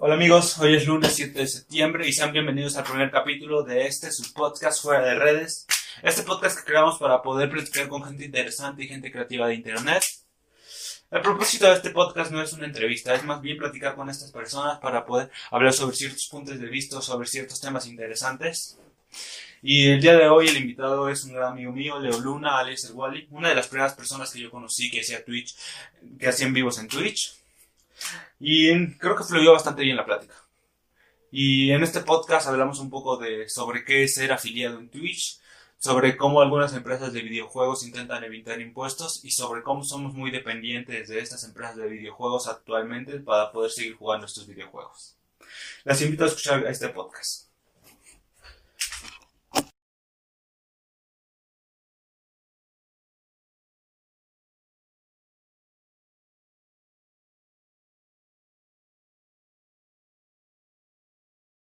[0.00, 3.88] Hola amigos, hoy es lunes 7 de septiembre y sean bienvenidos al primer capítulo de
[3.88, 5.66] este su podcast fuera de redes.
[6.04, 10.04] Este podcast que creamos para poder platicar con gente interesante y gente creativa de internet.
[11.10, 14.30] El propósito de este podcast no es una entrevista, es más bien platicar con estas
[14.30, 18.78] personas para poder hablar sobre ciertos puntos de vista, sobre ciertos temas interesantes.
[19.62, 22.92] Y el día de hoy el invitado es un gran amigo mío, Leo Luna, Alex
[22.94, 25.56] Wally, una de las primeras personas que yo conocí que hacía Twitch,
[26.20, 27.37] que hacían vivos en Twitch.
[28.40, 30.34] Y creo que fluyó bastante bien la plática.
[31.30, 35.40] Y en este podcast hablamos un poco de sobre qué es ser afiliado en Twitch,
[35.78, 41.08] sobre cómo algunas empresas de videojuegos intentan evitar impuestos y sobre cómo somos muy dependientes
[41.08, 45.16] de estas empresas de videojuegos actualmente para poder seguir jugando estos videojuegos.
[45.84, 47.47] Les invito a escuchar este podcast.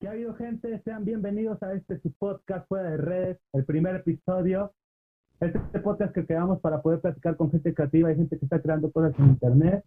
[0.03, 0.81] ¿Qué ha habido, gente?
[0.83, 4.73] Sean bienvenidos a este su podcast fuera de redes, el primer episodio.
[5.39, 8.91] Este, podcast que creamos para poder platicar con gente creativa y gente que está creando
[8.91, 9.85] cosas en internet.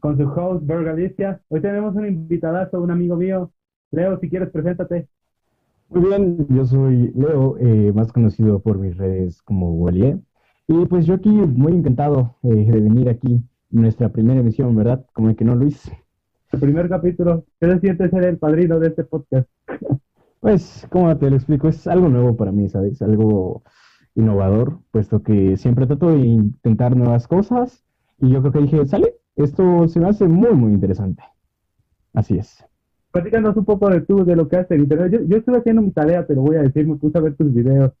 [0.00, 1.40] Con su host, Ber Galicia.
[1.46, 3.52] Hoy tenemos un invitadazo, un amigo mío.
[3.92, 5.06] Leo, si quieres, preséntate.
[5.90, 10.18] Muy bien, yo soy Leo, eh, más conocido por mis redes como Walier.
[10.66, 15.06] Y pues yo aquí muy encantado eh, de venir aquí nuestra primera emisión, ¿verdad?
[15.12, 15.88] Como el que no, Luis
[16.52, 17.44] el primer capítulo.
[17.60, 19.48] ¿Qué se siente ser el padrino de este podcast?
[20.40, 23.02] Pues, como te lo explico, es algo nuevo para mí, ¿sabes?
[23.02, 23.64] Algo
[24.14, 27.84] innovador, puesto que siempre trato de intentar nuevas cosas
[28.20, 31.24] y yo creo que dije, sale, esto se me hace muy, muy interesante.
[32.14, 32.64] Así es.
[33.10, 36.24] Platícanos un poco de tú, de lo que haces Yo, yo estuve haciendo mi tarea,
[36.24, 37.92] te lo voy a decir, me puse a ver tus videos.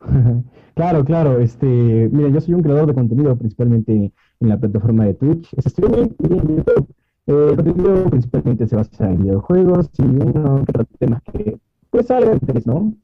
[0.74, 5.14] claro, claro, este, mira, yo soy un creador de contenido principalmente en la plataforma de
[5.14, 6.94] Twitch, es streaming y en YouTube.
[7.28, 11.58] Eh, el video principalmente se basa en videojuegos y uno que otro tema que
[11.90, 12.94] pues sale de interés, ¿no?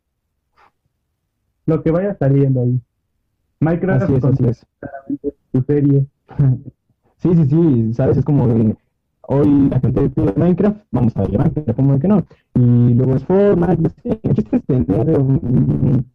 [1.66, 2.80] Lo que vaya saliendo ahí.
[3.60, 4.66] Minecraft así es, así es.
[5.52, 6.06] tu serie.
[7.18, 8.74] sí, sí, sí, sabes, es como de
[9.28, 12.24] hoy la gente pide Minecraft, vamos a ver Minecraft, como que no.
[12.54, 15.18] Y luego es Fortnite, sí, el chiste es tener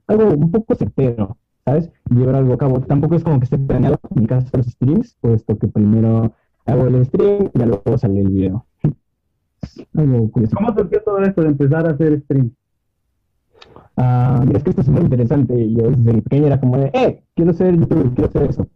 [0.08, 1.92] algo un poco certero, ¿sabes?
[2.10, 2.82] Y llevar algo a cabo.
[2.82, 6.34] Tampoco es como que esté planeado en mi caso los streams, puesto que primero
[6.66, 8.66] hago el stream y luego sale el video.
[9.94, 12.52] ¿Cómo surgió todo esto de empezar a hacer stream?
[13.98, 15.74] Ah, es que esto es muy interesante.
[15.74, 18.68] Yo desde pequeño era como de, eh, quiero ser youtuber, quiero hacer eso.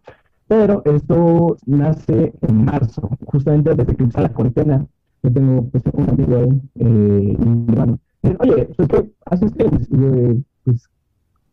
[0.47, 4.85] Pero esto nace en marzo, justamente desde que empezó la cuarentena.
[5.23, 7.99] Yo tengo pues, un amigo ahí, eh, y hermano.
[8.39, 9.89] Oye, pues qué haces streams.
[9.89, 10.89] Y yo, pues,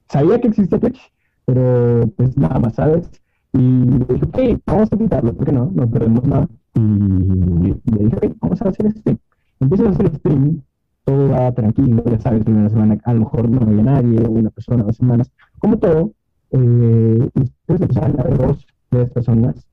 [0.08, 1.12] sabía que existía Twitch,
[1.44, 3.08] pero pues nada más, ¿sabes?
[3.52, 5.70] Y le dije, ok, vamos a intentarlo, ¿por qué no?
[5.74, 6.48] No perdemos nada.
[6.74, 9.18] Y le dije, ok, vamos a hacer este.
[9.58, 10.60] Empiezo a hacer streaming,
[11.04, 14.84] todo va tranquilo, ya sabes, primera semana a lo mejor no había nadie, una persona,
[14.84, 16.12] dos semanas, como todo.
[16.52, 19.66] Eh, y después empezaron a haber dos, tres personas.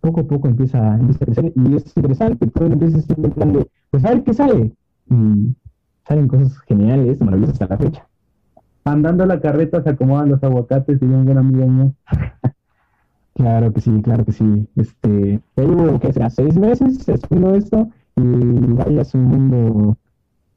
[0.00, 3.52] Poco a poco empieza, empieza a crecer y es interesante, todo empieza a en plan
[3.52, 4.72] de, pues a ver qué sale.
[5.10, 5.56] Y
[6.06, 8.08] salen cosas geniales, maravillosas hasta la fecha.
[8.84, 11.92] Andando la carreta se acomodan los aguacates y un buen amigo mío.
[13.36, 14.66] Claro que sí, claro que sí.
[14.76, 18.22] Este, ya llevo, que sea, seis meses haciendo esto y
[18.72, 19.98] vaya, es un mundo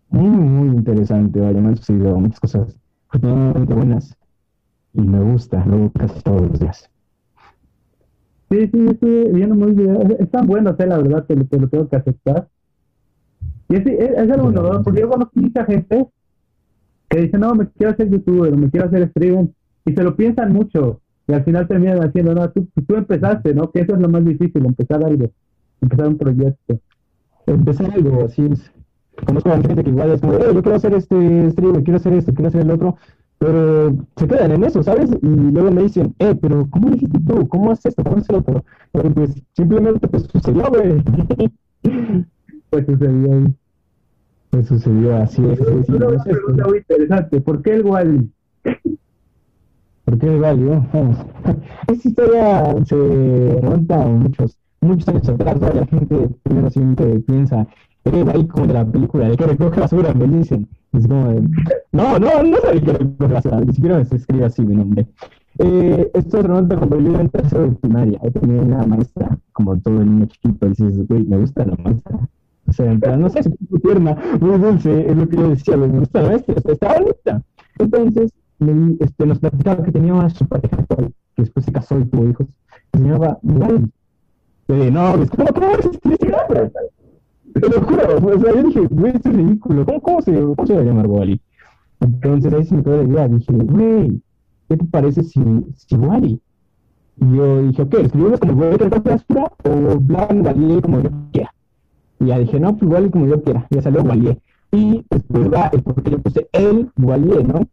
[0.09, 1.41] muy, muy interesante.
[1.41, 2.77] Vaya, me han sucedido muchas cosas
[3.09, 4.17] afortunadamente buenas
[4.93, 6.89] y me gusta, luego casi todos los días.
[8.49, 10.15] Sí, sí, sí, viendo muy bien.
[10.17, 12.47] Es, tan bueno la verdad, que lo, lo tengo que aceptar.
[13.67, 16.07] Y es, es, algo nuevo, porque yo conozco mucha gente
[17.09, 19.49] que dice, no, me quiero hacer youtuber, me quiero hacer streamer,
[19.85, 23.69] y se lo piensan mucho y al final terminan haciendo, no, tú, tú empezaste, ¿no?
[23.69, 25.29] Que eso es lo más difícil, empezar algo,
[25.79, 26.79] empezar un proyecto.
[27.45, 28.71] Empezar algo, así es.
[29.27, 32.13] Conozco a gente que igual es como, eh, yo quiero hacer este stream, quiero hacer
[32.13, 32.97] esto, quiero hacer el otro,
[33.37, 35.11] pero se quedan en eso, ¿sabes?
[35.21, 37.47] Y luego me dicen, eh, pero ¿cómo lo hiciste tú?
[37.47, 38.03] ¿Cómo haces esto?
[38.03, 38.65] ¿Cómo haces el otro?
[38.91, 41.03] Pero pues simplemente pues sucedió, güey.
[42.71, 43.55] pues sucedió ahí.
[44.49, 45.45] Pues sucedió así.
[45.45, 48.31] Es, es, una pregunta muy interesante, ¿por qué el Wally?
[50.09, 50.85] Porque es válido.
[51.87, 55.59] Esta historia se remonta muchos, muchos años atrás.
[55.59, 57.67] La gente primero siempre piensa,
[58.05, 60.67] es ahí como de la película, el que recoge basura, me dicen.
[60.93, 61.41] Es como de,
[61.91, 65.07] no, no, no sabía que recoge basura, ni siquiera se escribe así mi nombre.
[65.59, 68.19] Eh, esto se remonta cuando yo era en tercero de primaria.
[68.23, 71.75] Yo tenía una maestra, como todo el niño chiquito, y dices, güey, me gusta la
[71.75, 72.19] maestra.
[72.67, 75.87] O sea, no sé, es muy tierna, muy dulce, es lo que yo decía, me
[75.87, 77.43] gusta la maestra, está bonita.
[77.79, 78.31] Entonces,
[78.99, 82.47] este, nos platicaba que tenía una su pareja que después se casó y tuvo hijos,
[82.93, 83.89] se llamaba Wally.
[84.67, 86.71] Eh, no, es como, ¿cómo es este nombre?
[87.53, 90.67] Te lo juro, o sea, yo dije, güey, esto es ridículo, ¿cómo, cómo, se, cómo
[90.67, 91.41] se va a llamar Wally?
[92.01, 94.21] Entonces ahí se me quedó la idea, dije, güey,
[94.67, 95.41] ¿qué te parece si,
[95.75, 96.39] si Wally?
[97.17, 101.53] Y yo dije, ok, escribimos como voy a la basura o Blan como yo quiera.
[102.19, 104.37] Y ya dije, no, pues Wally como yo quiera, ya salió Wally.
[104.71, 107.67] Y después va, es porque yo puse el Wally, ¿no?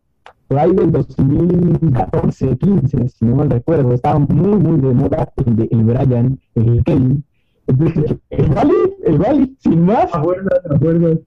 [0.49, 5.57] Por ahí del 2014, 15, si no mal recuerdo, estaba muy, muy de moda el
[5.57, 7.23] de el Brian, el.
[7.67, 10.15] Entonces, el Wally, el Wally, sin más.
[10.15, 11.19] acuerdas, ¿te acuerdas?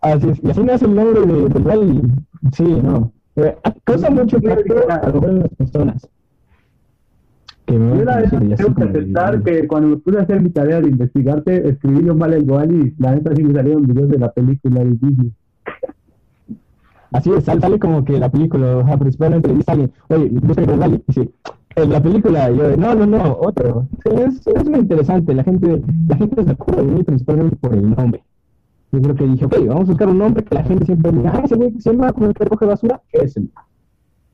[0.00, 2.02] Así es, y así nace el nombre de, de Wally.
[2.52, 3.12] Sí, no.
[3.34, 6.08] Eh, Causa mucho impacto a las personas.
[7.66, 10.50] Que me Yo la verdad tengo que aceptar que cuando me puse a hacer mi
[10.50, 14.08] tarea de investigarte, escribí yo mal el Wally y la neta sí me salieron videos
[14.10, 15.32] de la película de Disney.
[17.12, 20.78] Así es, sale, sale como que la película, ajá, principalmente dice alguien, oye, busca el
[20.78, 21.30] Wally, dice,
[21.74, 23.86] en la película, yo, no, no, no, otro.
[24.04, 27.74] Sí, es, es muy interesante, la gente, la gente se acuerda de mí principalmente por
[27.74, 28.22] el nombre.
[28.90, 31.32] Yo creo que dije, ok, vamos a buscar un nombre que la gente siempre diga,
[31.34, 33.50] ah, ese güey que se llama como el que recoge basura, es el.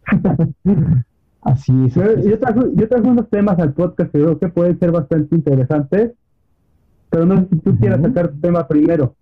[1.43, 1.95] Así es.
[1.95, 5.35] Yo, yo, trajo, yo trajo unos temas al podcast que creo que pueden ser bastante
[5.35, 6.13] interesantes,
[7.11, 8.09] pero no sé si tú quieras Ujú.
[8.09, 9.15] sacar tu tema primero.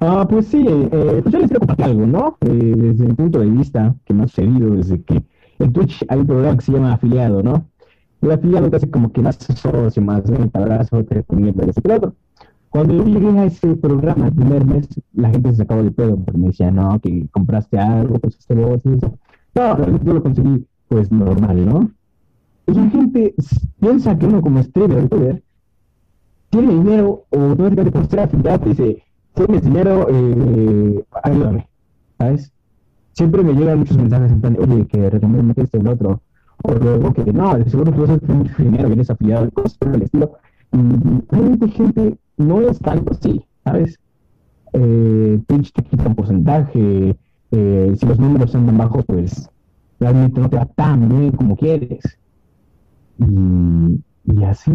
[0.00, 2.36] Ah, pues sí, eh, pues yo les quiero compartir algo, ¿no?
[2.40, 5.24] Eh, desde mi punto de vista, que me ha sucedido desde que
[5.58, 7.66] en Twitch hay un programa que se llama afiliado, ¿no?
[8.20, 12.14] El afiliado te hace como que más socio, más venta, abrazo, te recomienda ese otro.
[12.70, 16.16] Cuando yo llegué a ese programa el primer mes, la gente se sacaba de pedo
[16.16, 19.18] porque me decía, no, que compraste algo, pues este voz y eso.
[19.54, 21.90] No, yo lo conseguí, pues normal, ¿no?
[22.66, 23.34] Y la gente
[23.80, 25.42] piensa que uno como streamer, youtuber,
[26.50, 29.02] tiene dinero o automáticamente por ser afiliado te dice,
[29.34, 31.68] tienes dinero, eh, ayúdame,
[32.18, 32.52] ¿sabes?
[33.12, 36.22] Siempre me llegan muchos mensajes en plan, oye, que recomiendo esto y lo otro,
[36.64, 39.76] o luego que no, de seguro tú vas a tener dinero y eres afiliado, cosas
[39.78, 40.32] por el estilo.
[40.72, 40.78] Y
[41.28, 43.98] realmente, gente, no es tanto así, ¿sabes?
[44.72, 47.16] Eh, Twitch te quita un porcentaje,
[47.50, 49.50] eh, si los números son tan bajos, pues
[50.00, 52.18] realmente no te va tan bien como quieres.
[53.18, 54.72] Y, y así.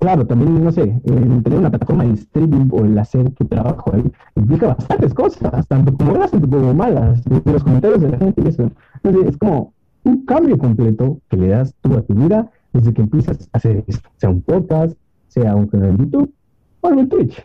[0.00, 3.92] Claro, también, no sé, el tener una plataforma de streaming o el hacer tu trabajo
[3.94, 8.42] ahí implica bastantes cosas, tanto como buenas como malas, de los comentarios de la gente
[8.44, 8.70] y eso.
[9.02, 9.72] Entonces, es como
[10.04, 13.84] un cambio completo que le das tú a tu vida desde que empiezas a hacer
[13.86, 14.96] esto, sea un podcast,
[15.28, 16.32] sea un canal de YouTube
[16.80, 17.44] o en Twitch.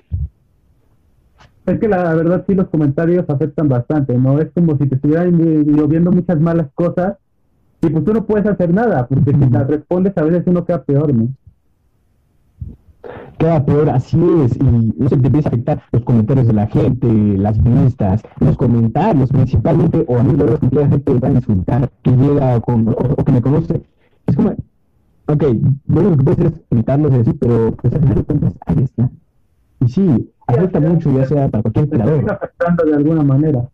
[1.66, 4.40] Es que la verdad sí los comentarios afectan bastante, ¿no?
[4.40, 7.18] Es como si te estuvieran eh, lloviendo muchas malas cosas
[7.82, 10.84] y pues tú no puedes hacer nada, porque si las respondes a veces uno queda
[10.84, 11.30] peor, ¿no?
[13.38, 16.68] Queda peor, así es, y no se te empieza a afectar los comentarios de la
[16.68, 17.08] gente,
[17.38, 21.90] las vistas, los comentarios principalmente, o a mí luego que llega gente va a insultar,
[22.04, 23.82] que llega con, o, o que me conoce,
[24.28, 25.44] es como, ok,
[25.88, 28.84] lo que puedes hacer es evitarlos y así, pero pues al final de cuentas, ahí
[28.84, 29.10] está.
[29.80, 32.32] Y sí, afecta mucho, ya sea para cualquier Te creador.
[32.32, 33.70] afectando de alguna manera.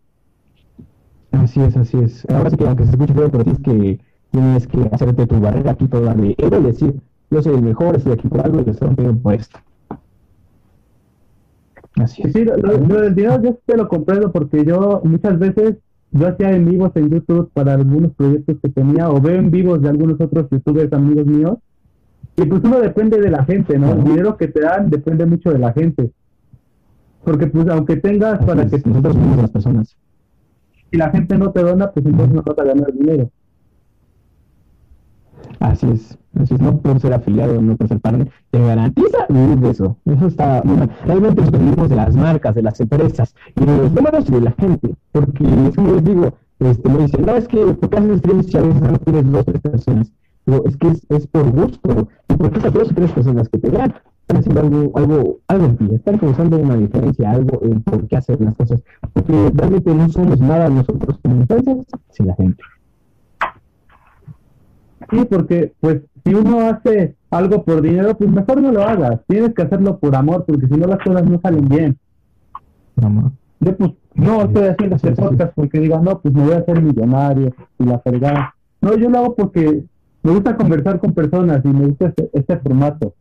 [1.32, 2.24] Así es, así es.
[2.30, 4.00] Ahora sí que aunque se escuche feo, pero tienes que,
[4.30, 7.00] tienes que hacerte tu barrera aquí toda de ego y decir,
[7.30, 9.58] yo soy el mejor, estoy aquí por algo y lo estoy rompiendo por esto.
[11.96, 12.32] Así es.
[12.32, 15.76] sí, lo, lo- del dinero yo te lo comprendo porque yo muchas veces
[16.10, 19.80] yo hacía en vivos en YouTube para algunos proyectos que tenía o veo en vivos
[19.82, 21.58] de algunos otros youtubers amigos míos
[22.36, 23.92] y pues uno depende de la gente, ¿no?
[23.92, 26.12] El dinero que te dan depende mucho de la gente.
[27.24, 29.96] Porque pues aunque tengas para que Nosotros somos las personas.
[30.90, 33.30] si la gente no te dona, pues entonces no vas a ganar dinero.
[35.66, 36.16] Así es.
[36.38, 36.60] Así es.
[36.60, 39.96] No por ser afiliado, no por ser partner, te garantiza vivir de eso.
[40.04, 40.88] Eso está mal.
[41.04, 44.52] Realmente nos de las marcas, de las empresas y de los números y de la
[44.52, 44.94] gente.
[45.10, 48.46] Porque es como les digo, este, me dicen, no, es que ¿por qué haces streams
[48.46, 50.12] si a veces no tienes dos o tres personas?
[50.44, 52.08] Pero es que es, es por gusto.
[52.28, 55.64] Y porque esas dos o tres personas que te vean están haciendo algo, algo, algo
[55.66, 58.84] en ti, están causando una diferencia, algo en por qué hacer las cosas.
[59.12, 61.78] Porque realmente no somos nada nosotros como empresas
[62.10, 62.62] sin la gente.
[65.10, 69.20] Sí, porque pues si uno hace algo por dinero, pues mejor no lo hagas.
[69.28, 71.98] Tienes que hacerlo por amor, porque si no las cosas no salen bien.
[73.60, 75.28] Yo pues no estoy haciendo Sí, este sí.
[75.28, 78.54] podcast porque diga, no, pues me voy a hacer millonario y la fregada.
[78.80, 79.84] No, yo lo hago porque
[80.22, 83.14] me gusta conversar con personas y me gusta este, este formato.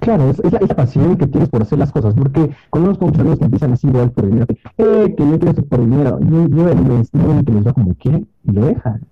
[0.00, 3.20] Claro, es, es la, esa pasión que tienes por hacer las cosas, porque conozco muchos
[3.20, 6.18] amigos que empiezan así igual por dinero, que, eh, que yo quiero esto por dinero,
[6.20, 9.02] yo, yo les digo que les va como quieren y lo dejan.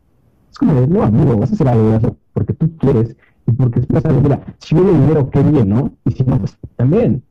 [0.55, 4.05] Es como de, no, amigo, vas a hacer algo porque tú quieres y porque después
[4.05, 5.93] sabes, mira, si viene dinero, qué bien, ¿no?
[6.05, 7.25] Y si no, pues también.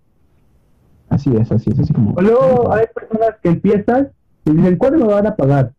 [1.08, 2.16] Así es, así es, así como.
[2.16, 4.10] O luego hay personas que empiezan
[4.44, 5.72] y dicen, ¿cuándo me van a pagar?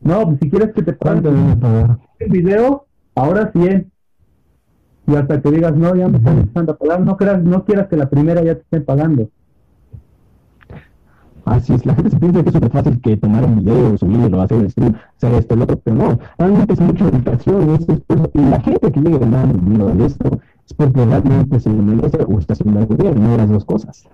[0.00, 1.60] No, pues si quieres que te paguen
[2.20, 2.86] el video,
[3.16, 3.90] ahora 100.
[5.08, 7.88] y hasta que digas, no, ya me están empezando a pagar, no, creas, no quieras
[7.88, 9.28] que la primera ya te estén pagando.
[11.44, 14.40] Así es, la gente se piensa que es súper fácil que tomar un video, subirlo,
[14.40, 18.00] hacer el stream, hacer esto, lo otro, pero no, realmente es mucha educación, es, es,
[18.34, 22.38] y la gente que llega ganando dinero de esto es porque realmente se merece o
[22.38, 24.08] está haciendo algo bien, no las dos cosas.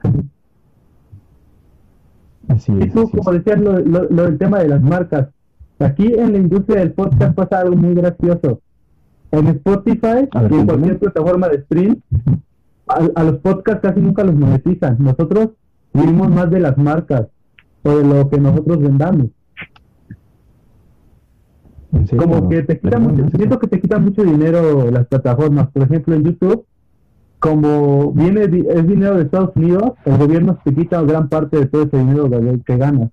[2.48, 2.92] Así es.
[2.92, 5.28] Tú, como decías, lo, lo, lo, del tema de las marcas,
[5.80, 8.60] aquí en la industria del podcast pasa algo muy gracioso.
[9.32, 12.00] En Spotify y en cualquier plataforma de stream,
[12.88, 14.96] a, a los podcasts casi nunca los monetizan.
[15.00, 15.50] Nosotros
[15.96, 17.26] vivimos más de las marcas
[17.82, 19.26] o de lo que nosotros vendamos.
[22.18, 25.68] Como que te quita mucho, siento que te quita mucho dinero las plataformas.
[25.68, 26.66] Por ejemplo, en YouTube,
[27.38, 31.84] como viene es dinero de Estados Unidos, el gobierno te quita gran parte de todo
[31.84, 33.10] ese dinero que, que ganas.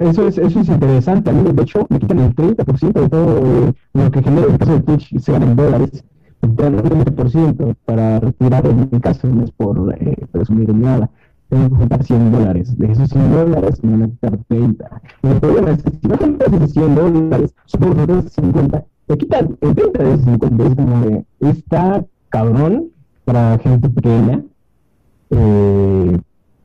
[0.00, 1.30] Eso es, eso es interesante.
[1.30, 4.58] A mí, de hecho, me quitan el 30% de todo eh, lo que genera el
[4.58, 6.04] caso de Twitch, se gana en dólares
[6.42, 11.10] el 20% para retirar en mi caso, no es por eh, presumir nada.
[11.48, 12.78] Tengo que juntar 100 dólares.
[12.78, 15.02] De esos 100 dólares me van a quitar 30.
[15.22, 19.18] Y el problema es que si no juntas esos 100 dólares, supongo que 50, te
[19.18, 20.64] quitan el 30 de esos 50.
[20.64, 22.88] Es como de, está cabrón
[23.24, 24.42] para gente pequeña.
[25.30, 26.18] Eh,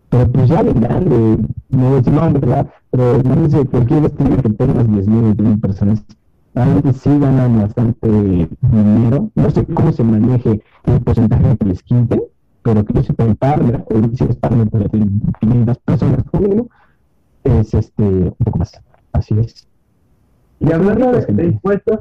[0.10, 1.40] pero pues ya de grande,
[1.70, 2.68] no es nombre, ¿verdad?
[2.92, 6.06] Pero imagínense, cualquier vez tiene que tener unas 10.000, 20.000 personas
[6.54, 9.32] realmente sí ganan bastante dinero.
[9.36, 12.24] No sé cómo se maneje el porcentaje que les quiten,
[12.62, 16.70] pero que yo sepa el partner, si es partner para 500 personas como mínimo,
[17.44, 18.82] es este, un poco más.
[19.12, 19.68] Así es.
[20.60, 22.00] Y hablando de, impuestos,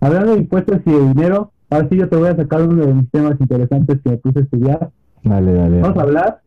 [0.00, 2.94] hablando de impuestos y de dinero, ahora sí yo te voy a sacar uno de
[2.94, 4.90] mis temas interesantes que me puse a estudiar.
[5.24, 5.80] Dale, dale.
[5.80, 6.40] Vamos a hablar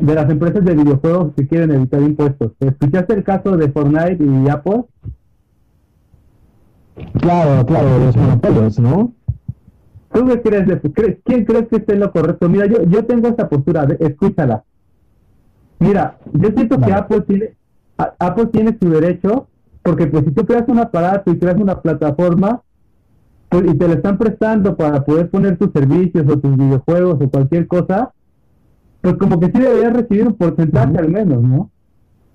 [0.00, 2.52] de las empresas de videojuegos que quieren evitar impuestos.
[2.60, 4.84] ¿Escuchaste el caso de Fortnite y Apple?
[7.20, 9.12] Claro, claro, los monopolios, ¿no?
[10.12, 12.48] ¿Tú qué crees de ¿Quién crees que esté en lo correcto?
[12.48, 14.62] Mira, yo, yo tengo esta postura, escúchala.
[15.80, 17.54] Mira, yo siento que Apple tiene,
[17.96, 19.48] Apple tiene su derecho,
[19.82, 22.62] porque pues si tú creas un aparato y creas una plataforma,
[23.48, 27.28] pues, y te lo están prestando para poder poner tus servicios o tus videojuegos o
[27.28, 28.12] cualquier cosa,
[29.00, 31.70] pues como que sí deberías recibir un porcentaje al menos, ¿no?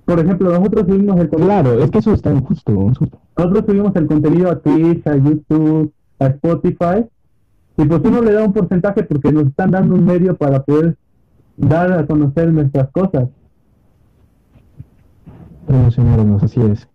[0.10, 1.62] Por ejemplo, nosotros subimos el contenido.
[1.62, 2.72] Claro, es que eso está injusto.
[2.72, 7.06] Nosotros subimos el contenido a Twitch, a YouTube, a Spotify,
[7.78, 10.98] y pues uno le da un porcentaje porque nos están dando un medio para poder
[11.58, 13.30] dar a conocer nuestras cosas.
[15.68, 16.88] Promocionarnos, así es.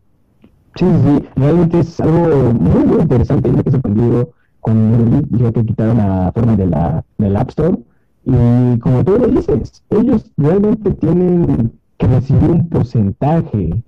[0.75, 3.49] Sí, sí, realmente es algo muy, muy interesante.
[3.49, 7.79] Yo me sorprendido cuando ya que quitaron la forma de la, del App Store.
[8.25, 13.83] Y como tú lo dices, ellos realmente tienen que recibir un porcentaje,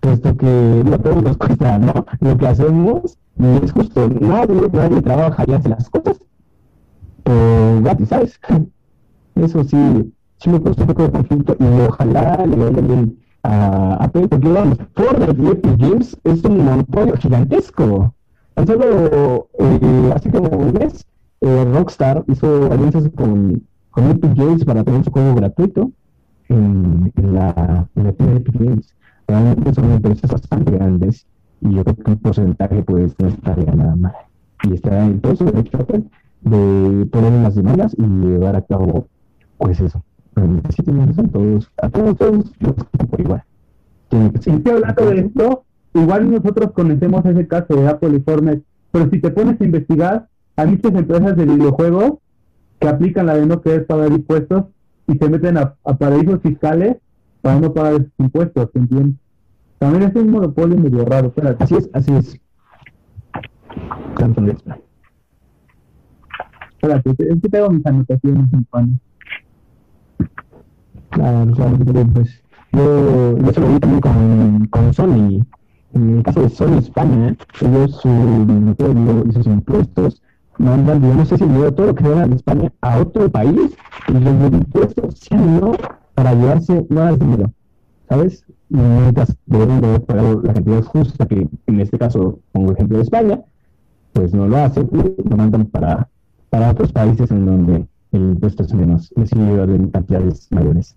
[0.00, 2.06] puesto que no todos nos cuesta, ¿no?
[2.20, 6.20] Lo que hacemos y es justo, nadie, nadie trabaja y hace las cosas
[7.82, 8.40] gratis, ¿sabes?
[9.34, 13.94] Eso sí, sí me costó un poco de conflicto y ojalá le vaya bien a
[14.04, 18.14] Apple, porque vamos, Fortnite y Epic Games es un monopolio gigantesco.
[18.54, 24.84] Tan solo eh, hace como un eh, Rockstar hizo alianzas con, con Epic Games para
[24.84, 25.90] tener su juego gratuito
[26.50, 28.12] en, en la, en la
[28.52, 28.94] Games.
[29.26, 31.26] Realmente son empresas bastante grandes
[31.60, 34.12] y yo creo que un porcentaje pues no estaría nada mal.
[34.64, 35.78] Y está en todo su derecho
[36.42, 39.06] de poner unas demandas y llevar a cabo
[39.58, 40.02] pues eso.
[40.34, 42.74] Realmente sí tienen razón todos, a todos, todos los
[43.08, 43.42] por igual.
[44.40, 45.64] Sí, hablando de esto,
[45.94, 50.28] igual nosotros conocemos ese caso de Apple y Fortnite, pero si te pones a investigar,
[50.56, 52.14] hay muchas empresas de videojuegos
[52.80, 54.64] que aplican la de no querer pagar impuestos
[55.10, 56.96] y se meten a, paraísos fiscales
[57.42, 59.16] para no pagar impuestos, ¿entiendes?
[59.78, 61.64] También es un monopolio medio raro, espérate.
[61.64, 62.40] Así es, así es.
[66.72, 69.00] Espérate, es que tengo mis anotaciones en pan.
[71.10, 71.78] Claro, claro,
[72.14, 75.44] pues yo, yo se lo vi también con, con Sony.
[75.92, 80.22] En el caso de Sony España, ellos su monopolio y sus impuestos
[80.60, 83.76] mandan, yo no sé si dio todo lo que se en España a otro país
[84.08, 85.72] y los impuestos sean no
[86.14, 87.50] para llevarse más dinero,
[88.08, 88.44] ¿sabes?
[88.68, 93.40] Mientras deben de pagado la cantidad justa, que en este caso, como ejemplo de España,
[94.12, 96.08] pues no lo hacen lo mandan para,
[96.50, 100.96] para otros países en donde el impuesto es menos, y de cantidades mayores.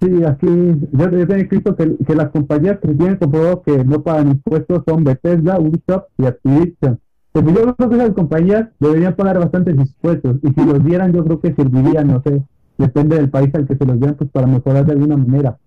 [0.00, 0.46] Sí, aquí
[0.92, 5.02] yo tengo escrito que, que, las compañías que tienen comprobado que no pagan impuestos son
[5.02, 7.00] Bethesda, Ubisoft y Activision.
[7.42, 11.40] Yo creo que esas compañías deberían pagar bastantes impuestos y si los dieran yo creo
[11.40, 12.42] que servirían, no sé,
[12.78, 15.58] depende del país al que se los dieran, pues para mejorar de alguna manera.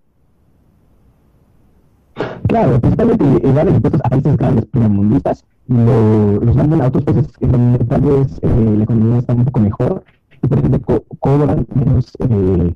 [2.48, 7.52] Claro, principalmente evaden impuestos a países grandes primermundistas lo, los mandan a otros países en
[7.52, 10.04] donde tal vez eh, la economía está un poco mejor
[10.42, 12.74] y por co cobran menos eh,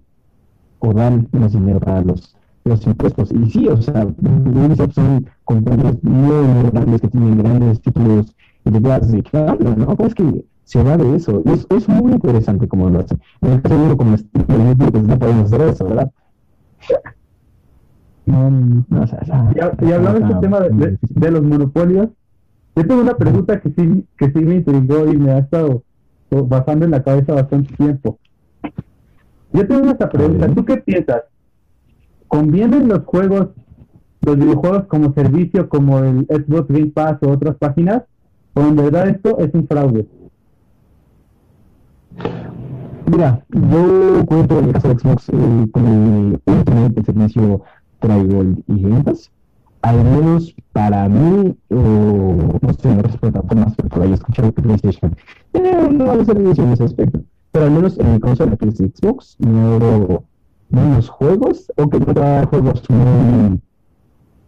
[0.79, 3.31] o dan menos dinero para los, los impuestos.
[3.31, 4.07] Y sí, o sea,
[4.93, 9.95] son compañías muy, muy grandes que tienen grandes títulos de de claro, ¿no?
[9.95, 11.41] ¿Cómo es que se va de eso?
[11.45, 13.21] Y es, es muy interesante cómo lo hacen.
[13.41, 16.11] En el caso de como pues no podemos hacer eso, ¿verdad?
[18.27, 19.19] No, no, o sea,
[19.53, 22.07] y, y hablando de este tema de, de, de, los monopolios,
[22.75, 25.83] yo tengo una pregunta que sí, que sí me intrigó y me ha estado
[26.31, 28.17] basando en la cabeza bastante tiempo.
[29.53, 31.21] Yo tengo esta pregunta, ¿tú qué piensas?
[32.27, 33.49] ¿Convienen los juegos,
[34.21, 38.03] los videojuegos como servicio, como el Xbox Game Pass o otras páginas?
[38.55, 40.07] ¿O en verdad esto es un fraude?
[43.05, 46.41] Mira, yo cuento en el caso de Xbox eh, con el,
[46.95, 47.61] el servicio
[47.99, 49.31] Tribal y Pass
[49.85, 51.77] al menos para mí, o
[52.59, 55.15] no sé, en otras plataformas, porque haya escuchado que PlayStation
[55.51, 57.21] tiene un servicio en ese aspecto,
[57.51, 60.23] pero al menos en mi consola, que es Xbox, no
[60.69, 63.59] menos juegos, o que no da juegos muy...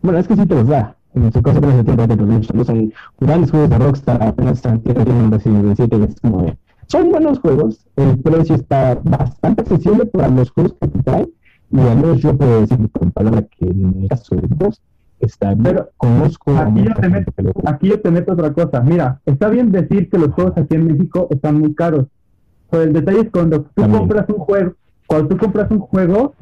[0.01, 0.96] Bueno, es que sí te los da.
[1.13, 5.75] En su caso, pero tiempo de no son grandes juegos de Rockstar, apenas tienen Resident
[5.75, 10.75] 7, es como de, son buenos juegos, el precio está bastante accesible para los juegos
[10.79, 11.29] que traen,
[11.71, 14.81] y al menos yo puedo decir con palabra que en el caso de Xbox,
[15.19, 17.33] está Pero conozco aquí yo, te meto,
[17.65, 18.81] aquí yo te meto otra cosa.
[18.81, 22.05] Mira, está bien decir que los juegos aquí en México están muy caros.
[22.69, 24.73] Pero el detalle es cuando tú compras un juego,
[25.07, 26.33] cuando tú compras un juego,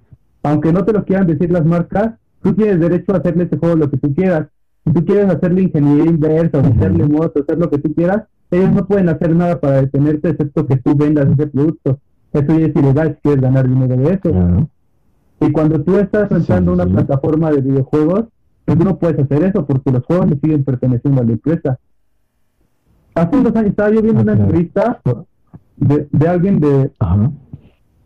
[0.44, 2.16] aunque no te lo quieran decir las marcas,
[2.46, 4.48] tú tienes derecho a hacerle ese juego lo que tú quieras.
[4.86, 8.22] Si tú quieres hacerle ingeniería inversa, o hacerle motos, hacer lo que tú quieras,
[8.52, 12.00] ellos no pueden hacer nada para detenerte excepto que tú vendas ese producto.
[12.32, 14.70] Eso ya es ilegal si quieres ganar dinero de eso.
[15.42, 18.26] Y cuando tú estás entrando una plataforma de videojuegos,
[18.64, 21.80] pues no puedes hacer eso porque los juegos le siguen perteneciendo a la empresa.
[23.16, 25.02] Hace unos años estaba yo viendo una entrevista
[25.78, 26.92] de, de alguien de,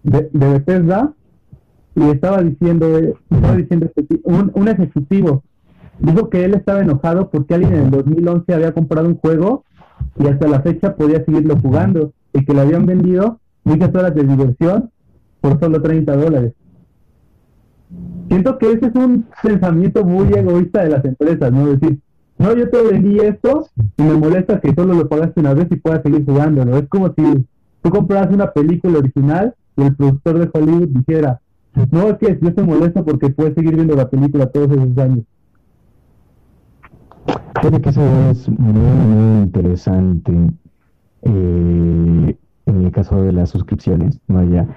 [0.04, 1.14] de, de Bethesda
[1.96, 2.88] y estaba diciendo,
[3.30, 5.44] estaba diciendo este un, un ejecutivo
[6.00, 9.66] dijo que él estaba enojado porque alguien en el 2011 había comprado un juego
[10.18, 14.24] y hasta la fecha podía seguirlo jugando y que le habían vendido muchas horas de
[14.24, 14.92] diversión
[15.42, 16.54] por solo 30 dólares.
[18.30, 21.68] Siento que ese es un pensamiento muy egoísta de las empresas, ¿no?
[21.68, 22.00] Decir,
[22.38, 25.76] no, yo te vendí esto y me molesta que solo lo pagaste una vez y
[25.76, 26.78] puedas seguir jugándolo.
[26.78, 27.46] Es como si
[27.82, 31.42] tú compras una película original y el productor de Hollywood dijera,
[31.92, 35.26] no, es que yo te molesto porque puedes seguir viendo la película todos esos años.
[37.54, 40.32] Creo que eso es muy, muy interesante
[41.24, 44.44] eh, en el caso de las suscripciones, ¿no?
[44.44, 44.68] Ya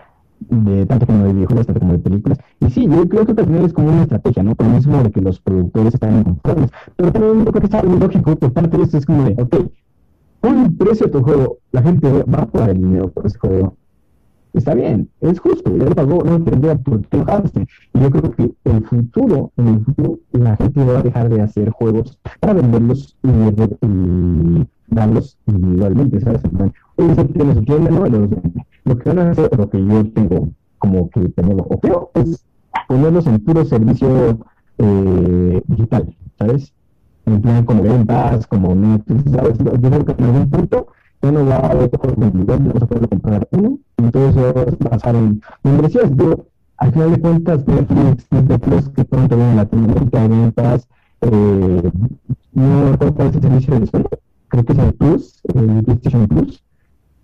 [0.50, 2.38] de tanto como de videojuegos, tanto como de películas.
[2.60, 4.54] Y sí, yo creo que también es como una estrategia, ¿no?
[4.54, 6.70] Por lo mismo de que los productores están conformes.
[6.96, 9.56] Pero también creo que está muy lógico por parte de esto, es como de, ok,
[10.40, 13.38] pon un precio a tu juego, la gente va a pagar el dinero por ese
[13.38, 13.76] juego.
[14.52, 17.66] Está bien, es justo, ya lo pagó, no tendría por qué enojarse.
[17.94, 21.40] Y yo creo que el futuro, en el futuro, la gente va a dejar de
[21.40, 23.28] hacer juegos para venderlos y,
[23.86, 26.42] y darlos individualmente, ¿sabes?
[26.96, 29.86] Oye, si tiene su tienda, no, los vende lo que van a hacer, lo que
[29.86, 32.44] yo tengo como que tenerlo o creo, es
[32.88, 34.38] ponerlos en puro servicio
[34.78, 36.74] eh, digital, ¿sabes?
[37.24, 39.58] En plan como ventas, como Netflix, ¿sabes?
[39.58, 40.88] Yo creo que en algún punto
[41.22, 44.48] ya no va a haber juegos individuales, vamos a poder comprar uno, y entonces va
[44.50, 46.10] a basar en inversiones.
[46.16, 46.46] Pero
[46.78, 50.88] al final de cuentas, Netflix, Netflix, que pronto viene la Latinoamérica, ventas,
[51.20, 51.90] eh,
[52.52, 56.26] no recuerdo cuál es el servicio de descuento, creo que es el Plus, el PlayStation
[56.26, 56.62] Plus,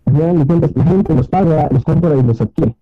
[0.07, 2.77] al cuentas la gente los paga, los compra y los adquiere.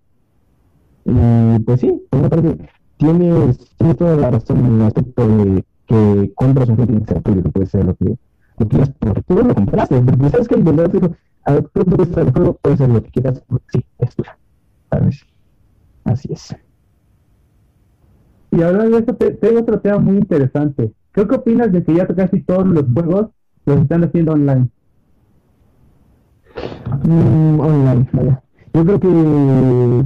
[1.05, 2.57] Y pues sí, por una parte,
[2.97, 3.57] tienes,
[3.97, 7.95] toda la razón en el aspecto de que compras un juego que puede ser lo
[7.95, 8.17] que,
[8.65, 11.15] quieras, porque tú lo compraste, porque sabes que el verdad dijo,
[11.45, 14.37] a ver, tú cuesta el juego, ser lo que quieras, sí, es tuya,
[14.89, 15.25] ¿sabes?
[16.05, 16.55] Así es.
[18.51, 20.93] Y hablando de eso, tengo otro tema muy interesante.
[21.11, 23.27] ¿Qué opinas de que ya casi todos los juegos
[23.65, 24.69] los están haciendo online?
[27.03, 28.43] Mm, online, vaya.
[28.73, 30.05] Yo creo que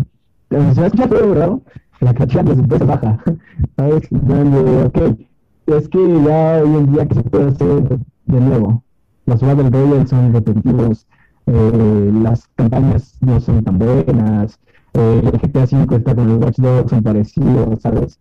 [0.49, 1.51] se va a escuchar todo, ¿verdad?
[1.99, 3.23] La cantidad de empresas baja.
[3.77, 4.09] ¿Sabes?
[4.11, 5.19] ok,
[5.67, 7.99] es que ya hoy en día que se puede hacer
[8.31, 8.83] de nuevo.
[9.25, 11.07] Los Battle Royale son repetitivos,
[11.45, 14.59] eh, las campañas no son tan buenas,
[14.93, 18.19] eh, el GTA V está con los Watch Dogs, son parecidos, ¿sabes?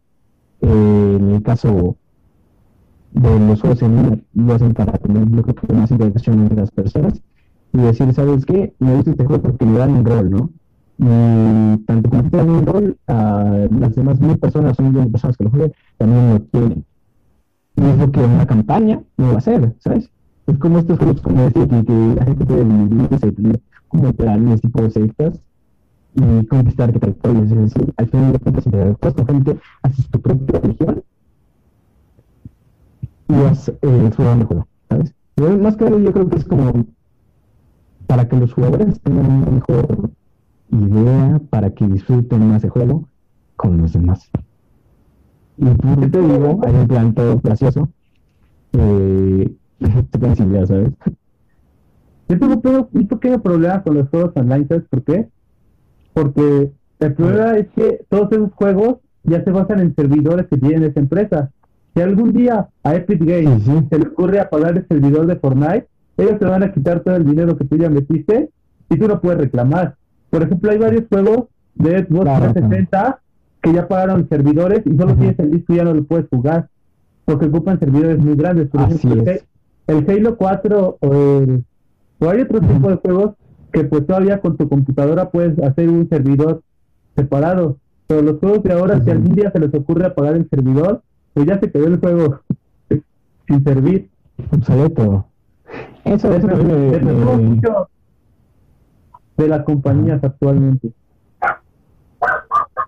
[0.61, 1.96] Eh, en el caso
[3.12, 6.57] de los juegos en línea, lo hacen para tener, yo creo que más interacción entre
[6.57, 7.20] las personas
[7.73, 8.75] y decir, ¿sabes qué?
[8.79, 10.51] Me gusta este juego porque me dan un rol, ¿no?
[10.99, 15.07] Y tanto como te dan un rol, a las demás mil personas o un millón
[15.07, 16.85] de personas que lo jueguen, también lo tienen
[17.76, 20.11] mismo que una campaña no va a ser, ¿sabes?
[20.46, 22.64] Es como estos clubs como este, que, la gente puede
[23.33, 25.40] tener como planes tipo sectas
[26.14, 27.50] y conquistar territorios.
[27.50, 31.02] Es decir, al final de cuentas, si te con gente, haces tu propia religión
[33.28, 35.14] y vas eh, el juego, ¿sabes?
[35.37, 36.87] Yo, más que yo creo que es como
[38.06, 40.11] para que los jugadores tengan una mejor
[40.72, 43.09] idea, para que disfruten más el juego
[43.56, 44.30] con los demás.
[45.61, 47.88] Y por te digo, hay un plan todo gracioso.
[48.73, 50.90] Eh, te ¿sabes?
[52.29, 55.29] Yo tengo un pequeño problema con los juegos online, ¿sabes por qué?
[56.14, 60.85] Porque el problema es que todos esos juegos ya se basan en servidores que tienen
[60.85, 61.51] esa empresa.
[61.94, 66.38] Si algún día a Epic Games se le ocurre apagar el servidor de Fortnite, ellos
[66.38, 68.49] te van a quitar todo el dinero que tú ya metiste
[68.88, 69.96] y tú no puedes reclamar.
[70.31, 73.20] Por ejemplo, hay varios juegos de Xbox 360
[73.62, 76.68] que ya pagaron servidores y solo tienes el disco y ya no lo puedes jugar
[77.25, 78.68] porque ocupan servidores muy grandes.
[78.68, 79.25] Por ejemplo,
[79.87, 81.64] el Halo 4 o el
[82.20, 83.33] o hay otro tipo de juegos
[83.73, 86.62] que pues todavía con tu computadora puedes hacer un servidor
[87.16, 87.79] separado.
[88.07, 91.46] Pero los juegos de ahora, si algún día se les ocurre apagar el servidor, pues
[91.46, 92.40] ya se quedó el juego
[93.49, 94.11] sin servir.
[94.53, 95.27] Obsoleto.
[96.05, 97.01] Eso, eso me,
[97.37, 97.88] mucho
[99.37, 100.92] de las compañías actualmente.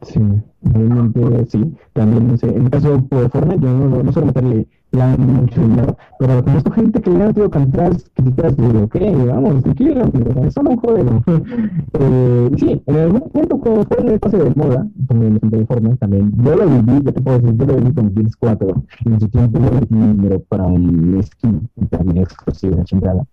[0.03, 0.21] Sí,
[0.62, 1.77] realmente sí.
[1.93, 5.61] También, no sé, en el caso de Fortnite, yo no, no suelo meterle ya mucho
[5.62, 10.05] dinero, pero conozco gente que le ha tenido cantar críticas de, ok, vamos, tranquilo,
[10.45, 11.23] es solo un juego.
[11.99, 16.33] eh, sí, en algún momento cuando fue el pase de moda, también de Fortnite también,
[16.43, 19.21] yo lo viví, yo te puedo decir, yo lo viví con Gears 4, y en
[19.21, 23.25] su tiempo yo metí dinero para un skin, también exclusivo, la chingada.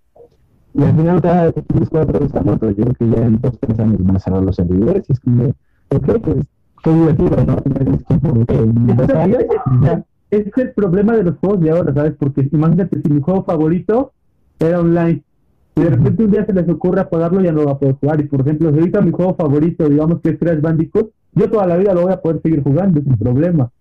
[0.76, 3.80] Y al final, cada Gears 4 está muerto, yo creo que ya en dos, tres
[3.80, 5.46] años van a cerrar los servidores, y es como,
[5.90, 6.46] ok, pues
[6.84, 7.58] fue divertido, ¿no?
[10.32, 12.14] Es el problema de los juegos de ahora, ¿sabes?
[12.20, 14.12] Porque imagínate, si mi juego favorito
[14.60, 15.24] era online,
[15.76, 18.20] y de repente un día se les ocurre apagarlo, ya no va a poder jugar.
[18.22, 21.66] Y por ejemplo, si ahorita mi juego favorito, digamos que es Crash Bandicoot, yo toda
[21.66, 23.72] la vida lo voy a poder seguir jugando, es un problema.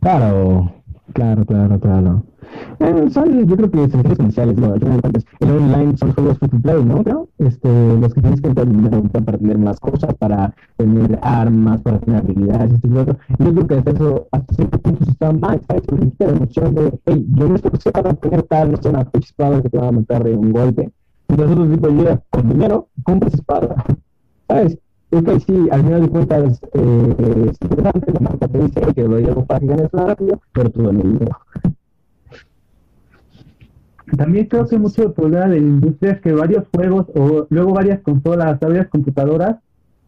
[0.00, 0.70] Claro,
[1.12, 2.22] claro, claro, claro.
[3.10, 4.74] Son, yo creo que son esenciales, ¿no?
[4.74, 7.28] El online son juegos free to ¿no?
[7.38, 8.66] Este, los que tienes que entrar
[9.24, 13.16] para tener más cosas, para tener armas, para tener habilidades, y todo.
[13.38, 15.82] Yo creo que eso hasta cierto punto está mal, ¿sabes?
[15.86, 19.62] Porque la emoción de, hey, yo no estoy para tener tal, no sé, una espada
[19.62, 20.92] que te va a matar de un golpe.
[21.28, 23.84] Y nosotros, tipo, llega con dinero, compras espada,
[24.48, 24.78] ¿sabes?
[25.10, 27.16] Ok, sí, al final de cuentas eh,
[27.48, 30.82] es interesante, la marca te dice que lo llevo para que ganes rápido, pero tú
[30.82, 31.38] dame dinero.
[34.16, 37.72] También creo que mucho el problema de la industria es que varios juegos o luego
[37.72, 39.56] varias consolas, varias computadoras